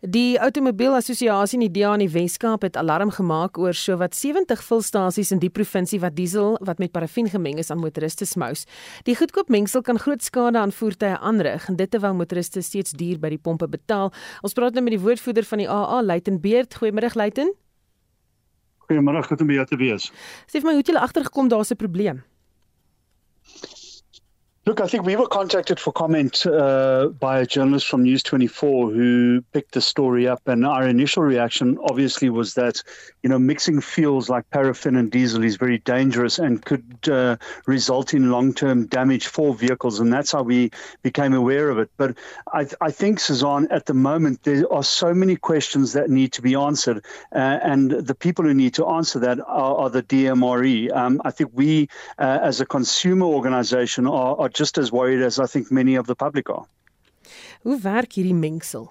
[0.00, 5.28] Die Outomobielassosiasie in die DA in die Wes-Kaap het alarm gemaak oor sowat 70 vulstasies
[5.34, 8.64] in die provinsie wat diesel wat met parafin gemeng is aan motoriste smous.
[9.04, 13.20] Die goedkoop mengsel kan groot skade aan voertuie aanrig en dit terwyl motoriste steeds duur
[13.20, 14.08] by die pompe betaal.
[14.40, 16.80] Ons praat nou met die woordvoerder van die AA, Luiten Beerd.
[16.80, 17.52] Goeiemôre Luiten.
[18.88, 20.08] Goeiemôre, goed om by jou te wees.
[20.48, 22.24] Sê vir my, hoe het julle agtergekom daar's 'n probleem?
[24.66, 28.90] Look, I think we were contacted for comment uh, by a journalist from News 24
[28.90, 32.82] who picked the story up, and our initial reaction obviously was that
[33.22, 38.12] you know mixing fuels like paraffin and diesel is very dangerous and could uh, result
[38.12, 41.90] in long-term damage for vehicles, and that's how we became aware of it.
[41.96, 42.18] But
[42.52, 46.42] I, I think, Suzanne, at the moment there are so many questions that need to
[46.42, 47.02] be answered,
[47.34, 50.94] uh, and the people who need to answer that are, are the DMRE.
[50.94, 51.88] Um, I think we,
[52.18, 56.06] uh, as a consumer organisation, are, are just as worried as I think many of
[56.06, 56.66] the public are.
[57.62, 58.88] Hoe werk hierdie mengsel?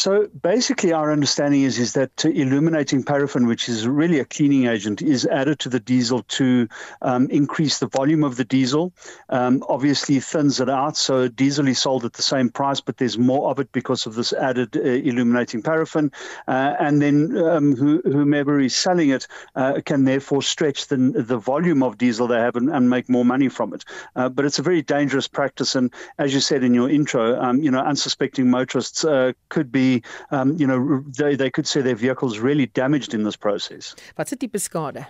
[0.00, 5.02] So basically, our understanding is is that illuminating paraffin, which is really a cleaning agent,
[5.02, 6.68] is added to the diesel to
[7.02, 8.94] um, increase the volume of the diesel.
[9.28, 13.18] Um, obviously, thins it out, so diesel is sold at the same price, but there's
[13.18, 16.12] more of it because of this added uh, illuminating paraffin.
[16.48, 21.36] Uh, and then um, who, whomever is selling it uh, can therefore stretch the the
[21.36, 23.84] volume of diesel they have and, and make more money from it.
[24.16, 27.62] Uh, but it's a very dangerous practice, and as you said in your intro, um,
[27.62, 29.89] you know, unsuspecting motorists uh, could be
[30.30, 33.94] um, you know, they, they could say their vehicles really damaged in this process.
[34.16, 35.06] Wat se tipe skade?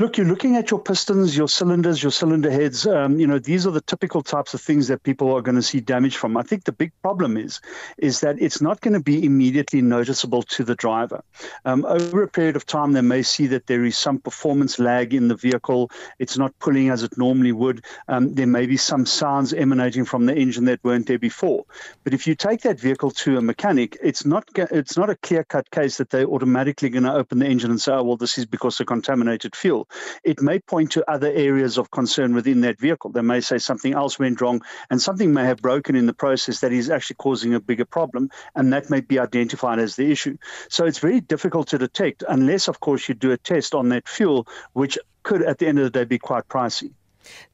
[0.00, 2.86] Look, you're looking at your pistons, your cylinders, your cylinder heads.
[2.86, 5.62] Um, you know, these are the typical types of things that people are going to
[5.62, 6.36] see damage from.
[6.36, 7.60] I think the big problem is,
[7.96, 11.24] is that it's not going to be immediately noticeable to the driver.
[11.64, 15.14] Um, over a period of time, they may see that there is some performance lag
[15.14, 15.90] in the vehicle.
[16.20, 17.84] It's not pulling as it normally would.
[18.06, 21.64] Um, there may be some sounds emanating from the engine that weren't there before.
[22.04, 25.42] But if you take that vehicle to a mechanic, it's not it's not a clear
[25.42, 28.38] cut case that they're automatically going to open the engine and say, oh, well, this
[28.38, 29.87] is because of contaminated fuel
[30.24, 33.10] it may point to other areas of concern within that vehicle.
[33.10, 36.60] They may say something else went wrong and something may have broken in the process
[36.60, 40.36] that is actually causing a bigger problem, and that may be identified as the issue.
[40.68, 44.08] So it's very difficult to detect unless, of course, you do a test on that
[44.08, 46.92] fuel, which could at the end of the day be quite pricey.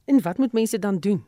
[0.04, 1.24] En wat moet mense dan doen?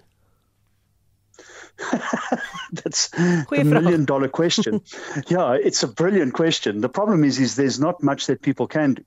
[2.73, 4.81] That's a million dollar question.
[5.29, 6.81] yeah, it's a brilliant question.
[6.81, 9.03] The problem is is there's not much that people can do.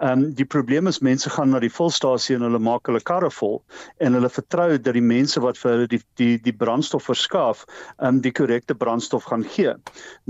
[0.00, 3.62] Um die probleem is mense gaan na die volstasie en hulle maak hulle karre vol
[4.00, 7.64] en hulle vertrou dat die mense wat vir hulle die die die brandstof verskaaf,
[7.98, 9.74] um die korrekte brandstof gaan gee.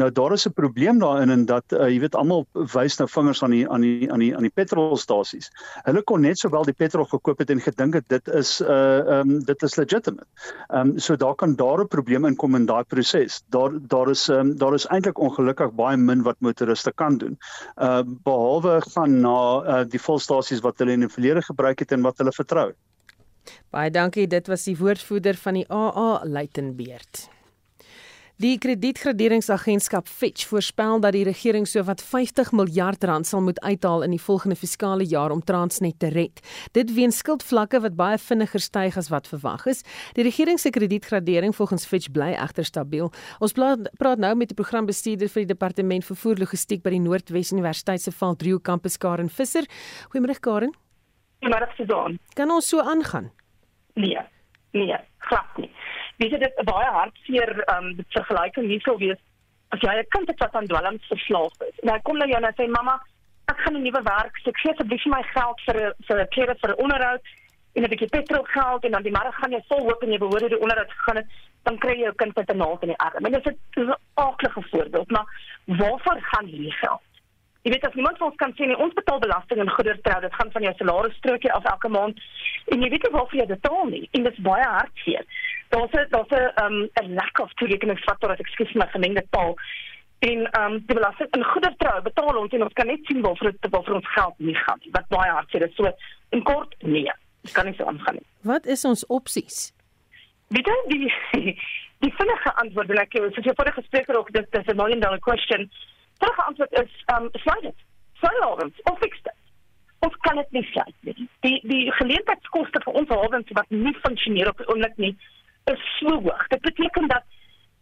[0.00, 3.42] Nou daar is 'n probleem daarin en dat uh, jy weet almal wys nou vingers
[3.42, 5.50] aan die aan die aan die aan die petrolstasies.
[5.84, 9.44] Hulle kon net sowel die petrol gekoop het en gedink het dit is uh um
[9.44, 10.26] dit is legitimate.
[10.70, 13.42] Um so daar kan daar 'n probleem inkom in daai proses.
[13.50, 17.38] Daar daar is um, daar is eintlik ongelukkig baie min wat motoriste kan doen.
[17.76, 22.02] Uh behalwe gaan na uh, die volstasies wat hulle in die verlede gebruik het en
[22.02, 22.72] wat hulle vertrou.
[23.70, 24.26] Baie dankie.
[24.26, 27.28] Dit was die woordvoerder van die AA Luitenbeerd.
[28.40, 34.14] Die kredietgraderingsagentskap Fitch voorspel dat die regering sowat 50 miljard rand sal moet uithaal in
[34.14, 36.40] die volgende fiskale jaar om Transnet te red.
[36.72, 39.84] Dit weens skuldvlakke wat baie vinniger styg as wat verwag is.
[40.16, 43.12] Die regering se kredietgradering volgens Fitch bly egter stabiel.
[43.38, 48.00] Ons praat nou met die programbestuurder vir die departement vervoer logistiek by die Noordwes Universiteit
[48.00, 49.68] se Valdrio kampus Karen Visser.
[50.08, 50.72] Goeiemôre Karen.
[51.44, 52.16] Goeiemôre Susan.
[52.34, 53.28] Kan ons so aangaan?
[53.92, 54.24] Nee.
[54.72, 54.96] Nee,
[55.28, 55.68] glad nie
[56.18, 59.20] weet jy dit baie hartseer um vergelyking hier sou wees
[59.72, 61.76] as jy 'n kind het wat aan dwelms verslaaf is.
[61.82, 63.00] Nou kom nou jy en sê mamma,
[63.48, 66.74] ek gaan 'n nuwe werk, so ek gee asseblief my geld vir vir klere vir
[66.76, 67.24] onderhoud
[67.74, 70.18] en 'n bietjie petrol geld en dan die môre gaan jy vol hoop en jy
[70.18, 71.28] behoort die onderhoud gegaan het,
[71.64, 73.24] dan kry jy jou kind met 'n naald in die arm.
[73.24, 75.26] En dit is 'n aardige voorbeeld, maar
[75.66, 77.11] waarvoor gaan hierdie geld?
[77.62, 80.34] Jy weet as niemand vir ons kan sê nie, ons betaal belasting en goedertrou, dit
[80.34, 82.18] gaan van jou salaris strokie af elke maand.
[82.74, 84.02] En jy weet nie waarvoor jy betaal nie.
[84.18, 85.28] En dit is baie hartseer.
[85.70, 89.54] Daar's 'n daar's 'n um 'n lack of toerekeningsfaktor as ek skuis my gemengde taal.
[90.18, 93.70] En um die belasting en goedertrou betaal ons en ons kan net sien waarvoor dit
[93.70, 94.90] waarvoor ons geld nie gaan nie.
[94.90, 95.74] Wat baie hartseer is.
[95.74, 95.92] So
[96.30, 98.26] in kort nee, dit kan nie so aangaan nie.
[98.42, 99.72] Wat is ons opsies?
[100.48, 101.14] Weet jy die
[102.04, 105.20] die vinnige antwoord en ek het vir vorige spreker ook dit is 'n million dollar
[105.20, 105.70] question
[106.22, 107.86] terug antwoord is um sluit dit.
[108.22, 109.38] Sluit ons of fix dit.
[110.06, 111.28] Ons kan dit nie sluit nie.
[111.46, 115.14] Die die geleentheidskoste vir ons hawens wat nie funksioneer op die oomblik nie
[115.70, 116.46] is so hoog.
[116.54, 117.26] Dit beteken dat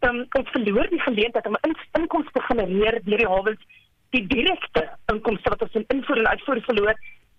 [0.09, 3.63] um, ons verloor die geleentheid om in, inkomste te genereer deur die hawens
[4.15, 6.97] die direkte inkomste wat ons in invoer en uitvoer verloor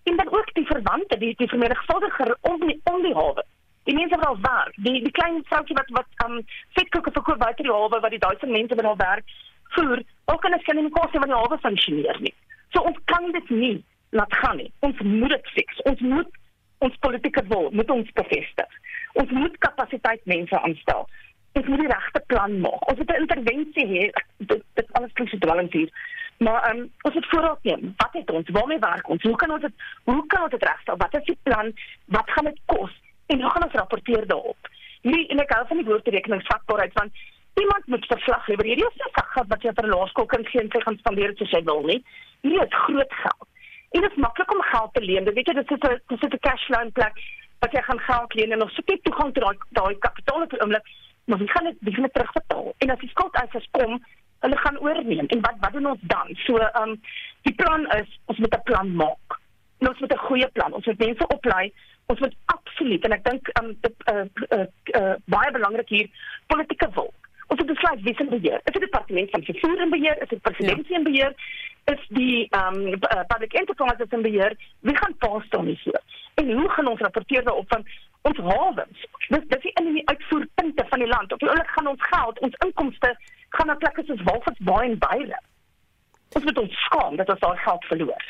[0.09, 3.43] en dan ook die verwante die die vermenigvuldiger om die om die hawe.
[3.83, 6.39] Die mense wat al werk, die die klein vroutjie wat wat um
[6.79, 9.35] vetkoeke verkoop buite die hawe wat die duisend mense binne werk
[9.75, 12.33] voer, ook kan ek nie kos wat die hawe funksioneer nie.
[12.73, 13.75] So ons kan dit nie
[14.09, 14.71] laat gaan nie.
[14.79, 15.81] Ons moet dit fix.
[15.89, 16.39] Ons moet
[16.83, 18.79] ons politieke wil moet ons bevestig.
[19.21, 21.07] Ons moet kapasiteit mense aanstel.
[21.53, 22.89] Ons moet die regte plan maak.
[22.89, 24.03] Ons moet 'n intervensie hê.
[24.37, 25.89] Dit dit alles klink so dwelend hier.
[26.37, 27.93] Maar um, ons moet voorraad neem.
[27.97, 28.49] Wat het ons?
[28.49, 29.23] Waarmee werk ons?
[29.23, 30.97] Hoe kan ons dit hoe kan ons dit regstel?
[30.97, 31.73] Wat is die plan?
[32.05, 32.91] Wat gaan dit kos?
[33.25, 34.69] En hoe gaan ons rapporteer daarop?
[35.01, 37.23] Hierdie en ek hou van die woord rekeningsvatbaarheid want
[37.53, 38.65] Iemand moet verslag lewer.
[38.65, 41.33] Hierdie is nie geld wat jy vir 'n laerskool kan gee en sê gaan spandeer
[41.41, 42.03] as jy wil nie.
[42.41, 43.47] Hierdie is groot geld.
[43.91, 45.23] En dit is maklik om geld te leen.
[45.23, 47.15] Weet jy, dit is 'n dit is 'n cash loan plek
[47.59, 50.53] wat jy gaan geld leen en nog soek jy toegang tot daai daai kapitaal op
[50.53, 50.85] 'n oomblik,
[51.25, 52.73] maar wie gaan dit wie gaan dit terugbetaal?
[52.77, 54.03] En as die skuldeisers kom,
[54.39, 55.27] hulle gaan oorneem.
[55.27, 56.27] En wat wat doen ons dan?
[56.45, 57.01] So, ehm um,
[57.41, 59.39] die plan is ons moet 'n plan maak.
[59.79, 60.73] En ons moet 'n goeie plan.
[60.73, 61.73] Ons moet mense oplei
[62.05, 64.25] ons moet absoluut en ek dink um, dit uh,
[64.57, 64.65] uh,
[64.99, 66.09] uh, baie belangrik hier
[66.51, 67.13] politieke wil
[67.53, 68.59] ons het besluit wie se beheer.
[68.63, 70.97] Is dit die departement van vervoer en beheer, is dit presidentskap ja.
[70.99, 71.35] en beheer,
[71.93, 72.99] is die ehm um,
[73.31, 76.01] public enterprise en beheer, wie gaan pas staan hier?
[76.41, 77.85] En hoe gaan ons rapporteer daarop van
[78.29, 79.07] ons hawens?
[79.27, 81.33] Dis dis die in die uitvoerpunte van die land.
[81.33, 83.15] Op die oomblik gaan ons geld, ons inkomste
[83.57, 85.41] gaan na plekke soos Walvis Bay en Beira.
[86.33, 88.29] Ons moet ons skaam dat ons daai geld verloor.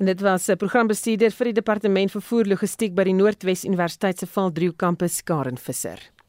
[0.00, 4.26] En dit was 'n programbestuurder vir die departement vervoer logistiek by die Noordwes Universiteit se
[4.26, 6.19] Valdrio kampus Karen Visser.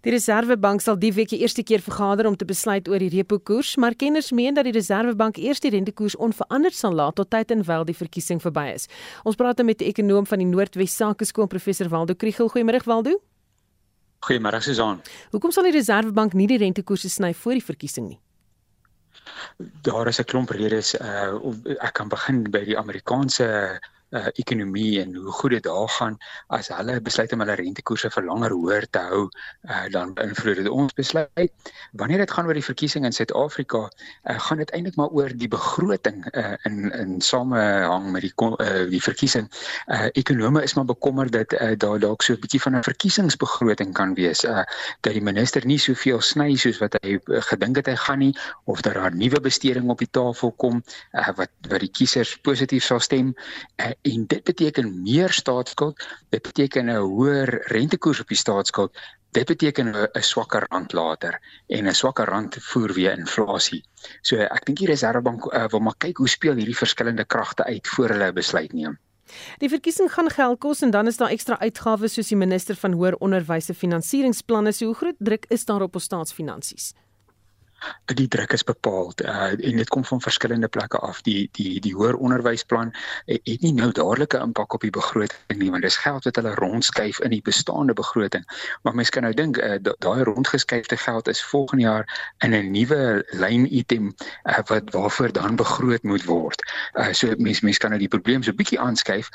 [0.00, 3.36] Die Reserwebank sal die week die eerste keer vergader om te besluit oor die repo
[3.38, 7.52] koers, maar kenners meen dat die Reserwebank eers die rentekoers onveranderd sal laat tot tyd
[7.52, 8.88] en wel die verkiesing verby is.
[9.28, 12.48] Ons praat met die ekonom van die Noordwes Sakeskool professor Waldo Kriel.
[12.48, 13.18] Goeiemôre Waldo.
[14.24, 15.02] Goeiemôre Susan.
[15.34, 18.20] Hoekom sal die Reserwebank nie die rentekoerse sny voor die verkiesing nie?
[19.84, 20.94] Daar is 'n klomp redes.
[20.94, 21.36] Uh,
[21.84, 23.80] ek kan begin by die Amerikaanse
[24.10, 28.26] uh, ekonomie en hoe goed dit daar gaan as hulle besluit om hulle rentekoerse vir
[28.26, 31.72] langer hoër te hou uh, dan beïnvloed dit ons besluit.
[31.92, 35.48] Wanneer dit gaan oor die verkiesing in Suid-Afrika uh, gaan dit eintlik maar oor die
[35.48, 39.48] begroting uh, in in samehang met die uh, die verkiesing.
[39.86, 43.94] Uh, ekonome is maar bekommerd dat uh, daar dalk so 'n bietjie van 'n verkiesingsbegroting
[43.94, 44.44] kan wees.
[44.44, 44.64] Uh,
[45.00, 48.34] dat die minister nie soveel sny soos wat hy gedink het hy gaan nie
[48.64, 50.82] of dat daar nuwe besteding op die tafel kom
[51.12, 53.34] uh, wat wat die kiesers positief sal stem.
[53.76, 58.96] Uh, en dit beteken meer staatsskuld, dit beteken 'n hoër rentekoers op die staatsskuld,
[59.30, 63.84] dit beteken 'n swakker rand later en 'n swakker rand voer weer inflasie.
[64.22, 67.88] So ek dink die Reserwebank uh, wil maar kyk hoe speel hierdie verskillende kragte uit
[67.88, 68.98] voor hulle 'n besluit neem.
[69.58, 72.92] Die verkiesing gaan geld kos en dan is daar ekstra uitgawes soos die minister van
[72.92, 74.72] hoër onderwys se finansieringsplanne.
[74.72, 76.92] So hoe groot druk is daar op ons staatsfinansies?
[78.04, 81.22] Die druk is bepaal uh, en dit kom van verskillende plekke af.
[81.22, 82.92] Die die die hoër onderwysplan
[83.26, 86.54] het, het nie nou dadelike impak op die begroting nie, want dis geld wat hulle
[86.54, 88.44] rondskuif in die bestaande begroting.
[88.82, 93.24] Maar mense kan nou dink uh, daai rondgeskuifde geld is volgende jaar in 'n nuwe
[93.30, 94.14] lyn item
[94.44, 96.62] uh, wat waarvoor dan begroot moet word.
[96.94, 99.28] Uh, so mense mense kan nou die probleem so bietjie aanskuif,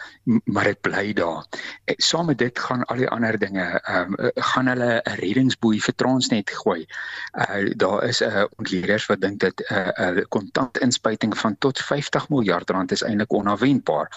[0.44, 1.46] maar dit bly daar.
[1.86, 5.96] Uh, saam met dit gaan al die ander dinge um, gaan hulle 'n reddingsboei vir
[5.96, 6.86] Transnet gooi.
[7.34, 11.58] Uh daar is 'n uh, ontleerders wat dink dat 'n uh, 'n uh, kontantinspuiting van
[11.58, 14.08] tot 50 miljard rand is eintlik onafwendbaar.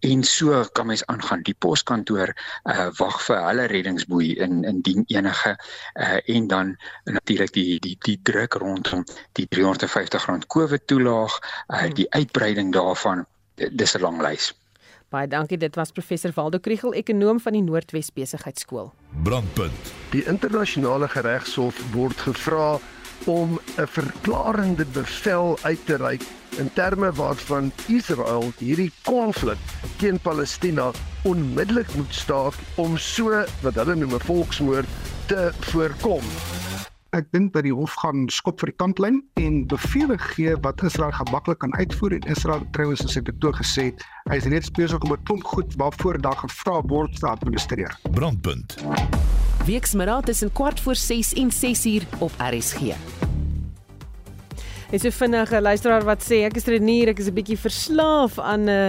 [0.00, 1.42] En so kan mens aangaan.
[1.42, 5.58] Die poskantoor uh wag vir hulle reddingsboei in indien enige
[5.94, 11.92] uh en dan natuurlik die die die druk rondom die 350 rand COVID toelaag, uh
[11.92, 14.54] die uitbreiding daarvan dis 'n lang lys.
[15.14, 15.58] Baie dankie.
[15.58, 18.92] Dit was professor Waldo Kriel, ekonom van die Noordwes Besigheidsskool.
[19.22, 19.92] Brandpunt.
[20.10, 22.80] Die internasionale regshof word gevra
[23.24, 26.22] om 'n verklarende bevel uit te reik
[26.58, 29.58] in terme waarvan Israel hierdie konflik
[29.96, 30.90] teen Palestina
[31.22, 34.88] onmiddellik moet staak om so wat hulle noem 'n volksmoord
[35.26, 36.24] te voorkom
[37.14, 41.14] ek dink dat die hof gaan skop vir die kantlyn en bevele gee wat Israel
[41.14, 44.70] gemaklik kan uitvoer en Israel trouens as ek dit toe gesê het, hy is net
[44.78, 47.94] besig om 'n klomp goed waarvoor daar gevra word te administreer.
[48.10, 48.78] Brandpunt.
[49.64, 52.80] Wieksmiddag tussen kwart voor 6 en 6 uur op RSG.
[54.90, 58.64] En so vinnige luisteraar wat sê ek is renier, ek is 'n bietjie verslaaf aan
[58.64, 58.88] 'n uh,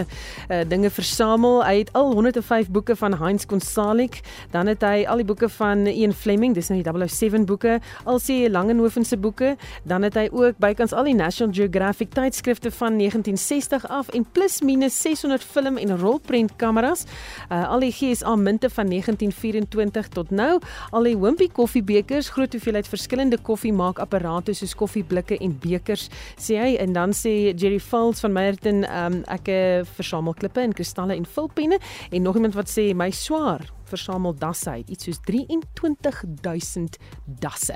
[0.50, 1.64] uh, dinge versamel.
[1.64, 4.20] Hy het al 105 boeke van Heinz Konsalik,
[4.52, 8.20] dan het hy al die boeke van Ian Fleming, dis nou die 007 boeke, al
[8.20, 12.98] sê Langehoven se boeke, dan het hy ook bykans al die National Geographic tydskrifte van
[12.98, 17.06] 1960 af en plus minus 600 film en rolprentkameras.
[17.50, 20.60] Uh, al die GSA munte van 1924 tot nou,
[20.92, 26.76] al die Wimpy koffiebekers, groot hoeveelheid verskillende koffiemaakapparate soos koffieblikke en bekers kilometers sê hy
[26.82, 31.26] en dan sê Jerry Falls van Meyerton um, ek eh, versamel klippe en kristalle en
[31.26, 31.80] vulpenne
[32.12, 37.76] en nog iemand wat sê my swaar versamel dasse uit iets soos 23000 dasse.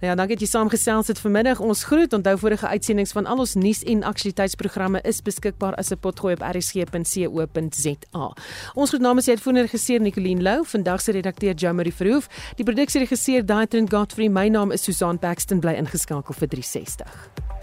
[0.00, 1.60] Nou ja, dankie dat jy saamgesels het vanmiddag.
[1.60, 2.12] Ons groet.
[2.16, 6.42] Onthou vorige uitsendings van al ons nuus en aktualiteitsprogramme is beskikbaar as 'n potgooi op
[6.42, 8.26] rsg.co.za.
[8.74, 13.46] Ons groet namens die uitvoerende regisseur Nicoline Lou, vandag se redakteur Jamie Verhoef, die produksieregisseur
[13.46, 14.28] Daitrin Godfrey.
[14.28, 17.59] My naam is Susan Paxton bly ingeskakel vir 360.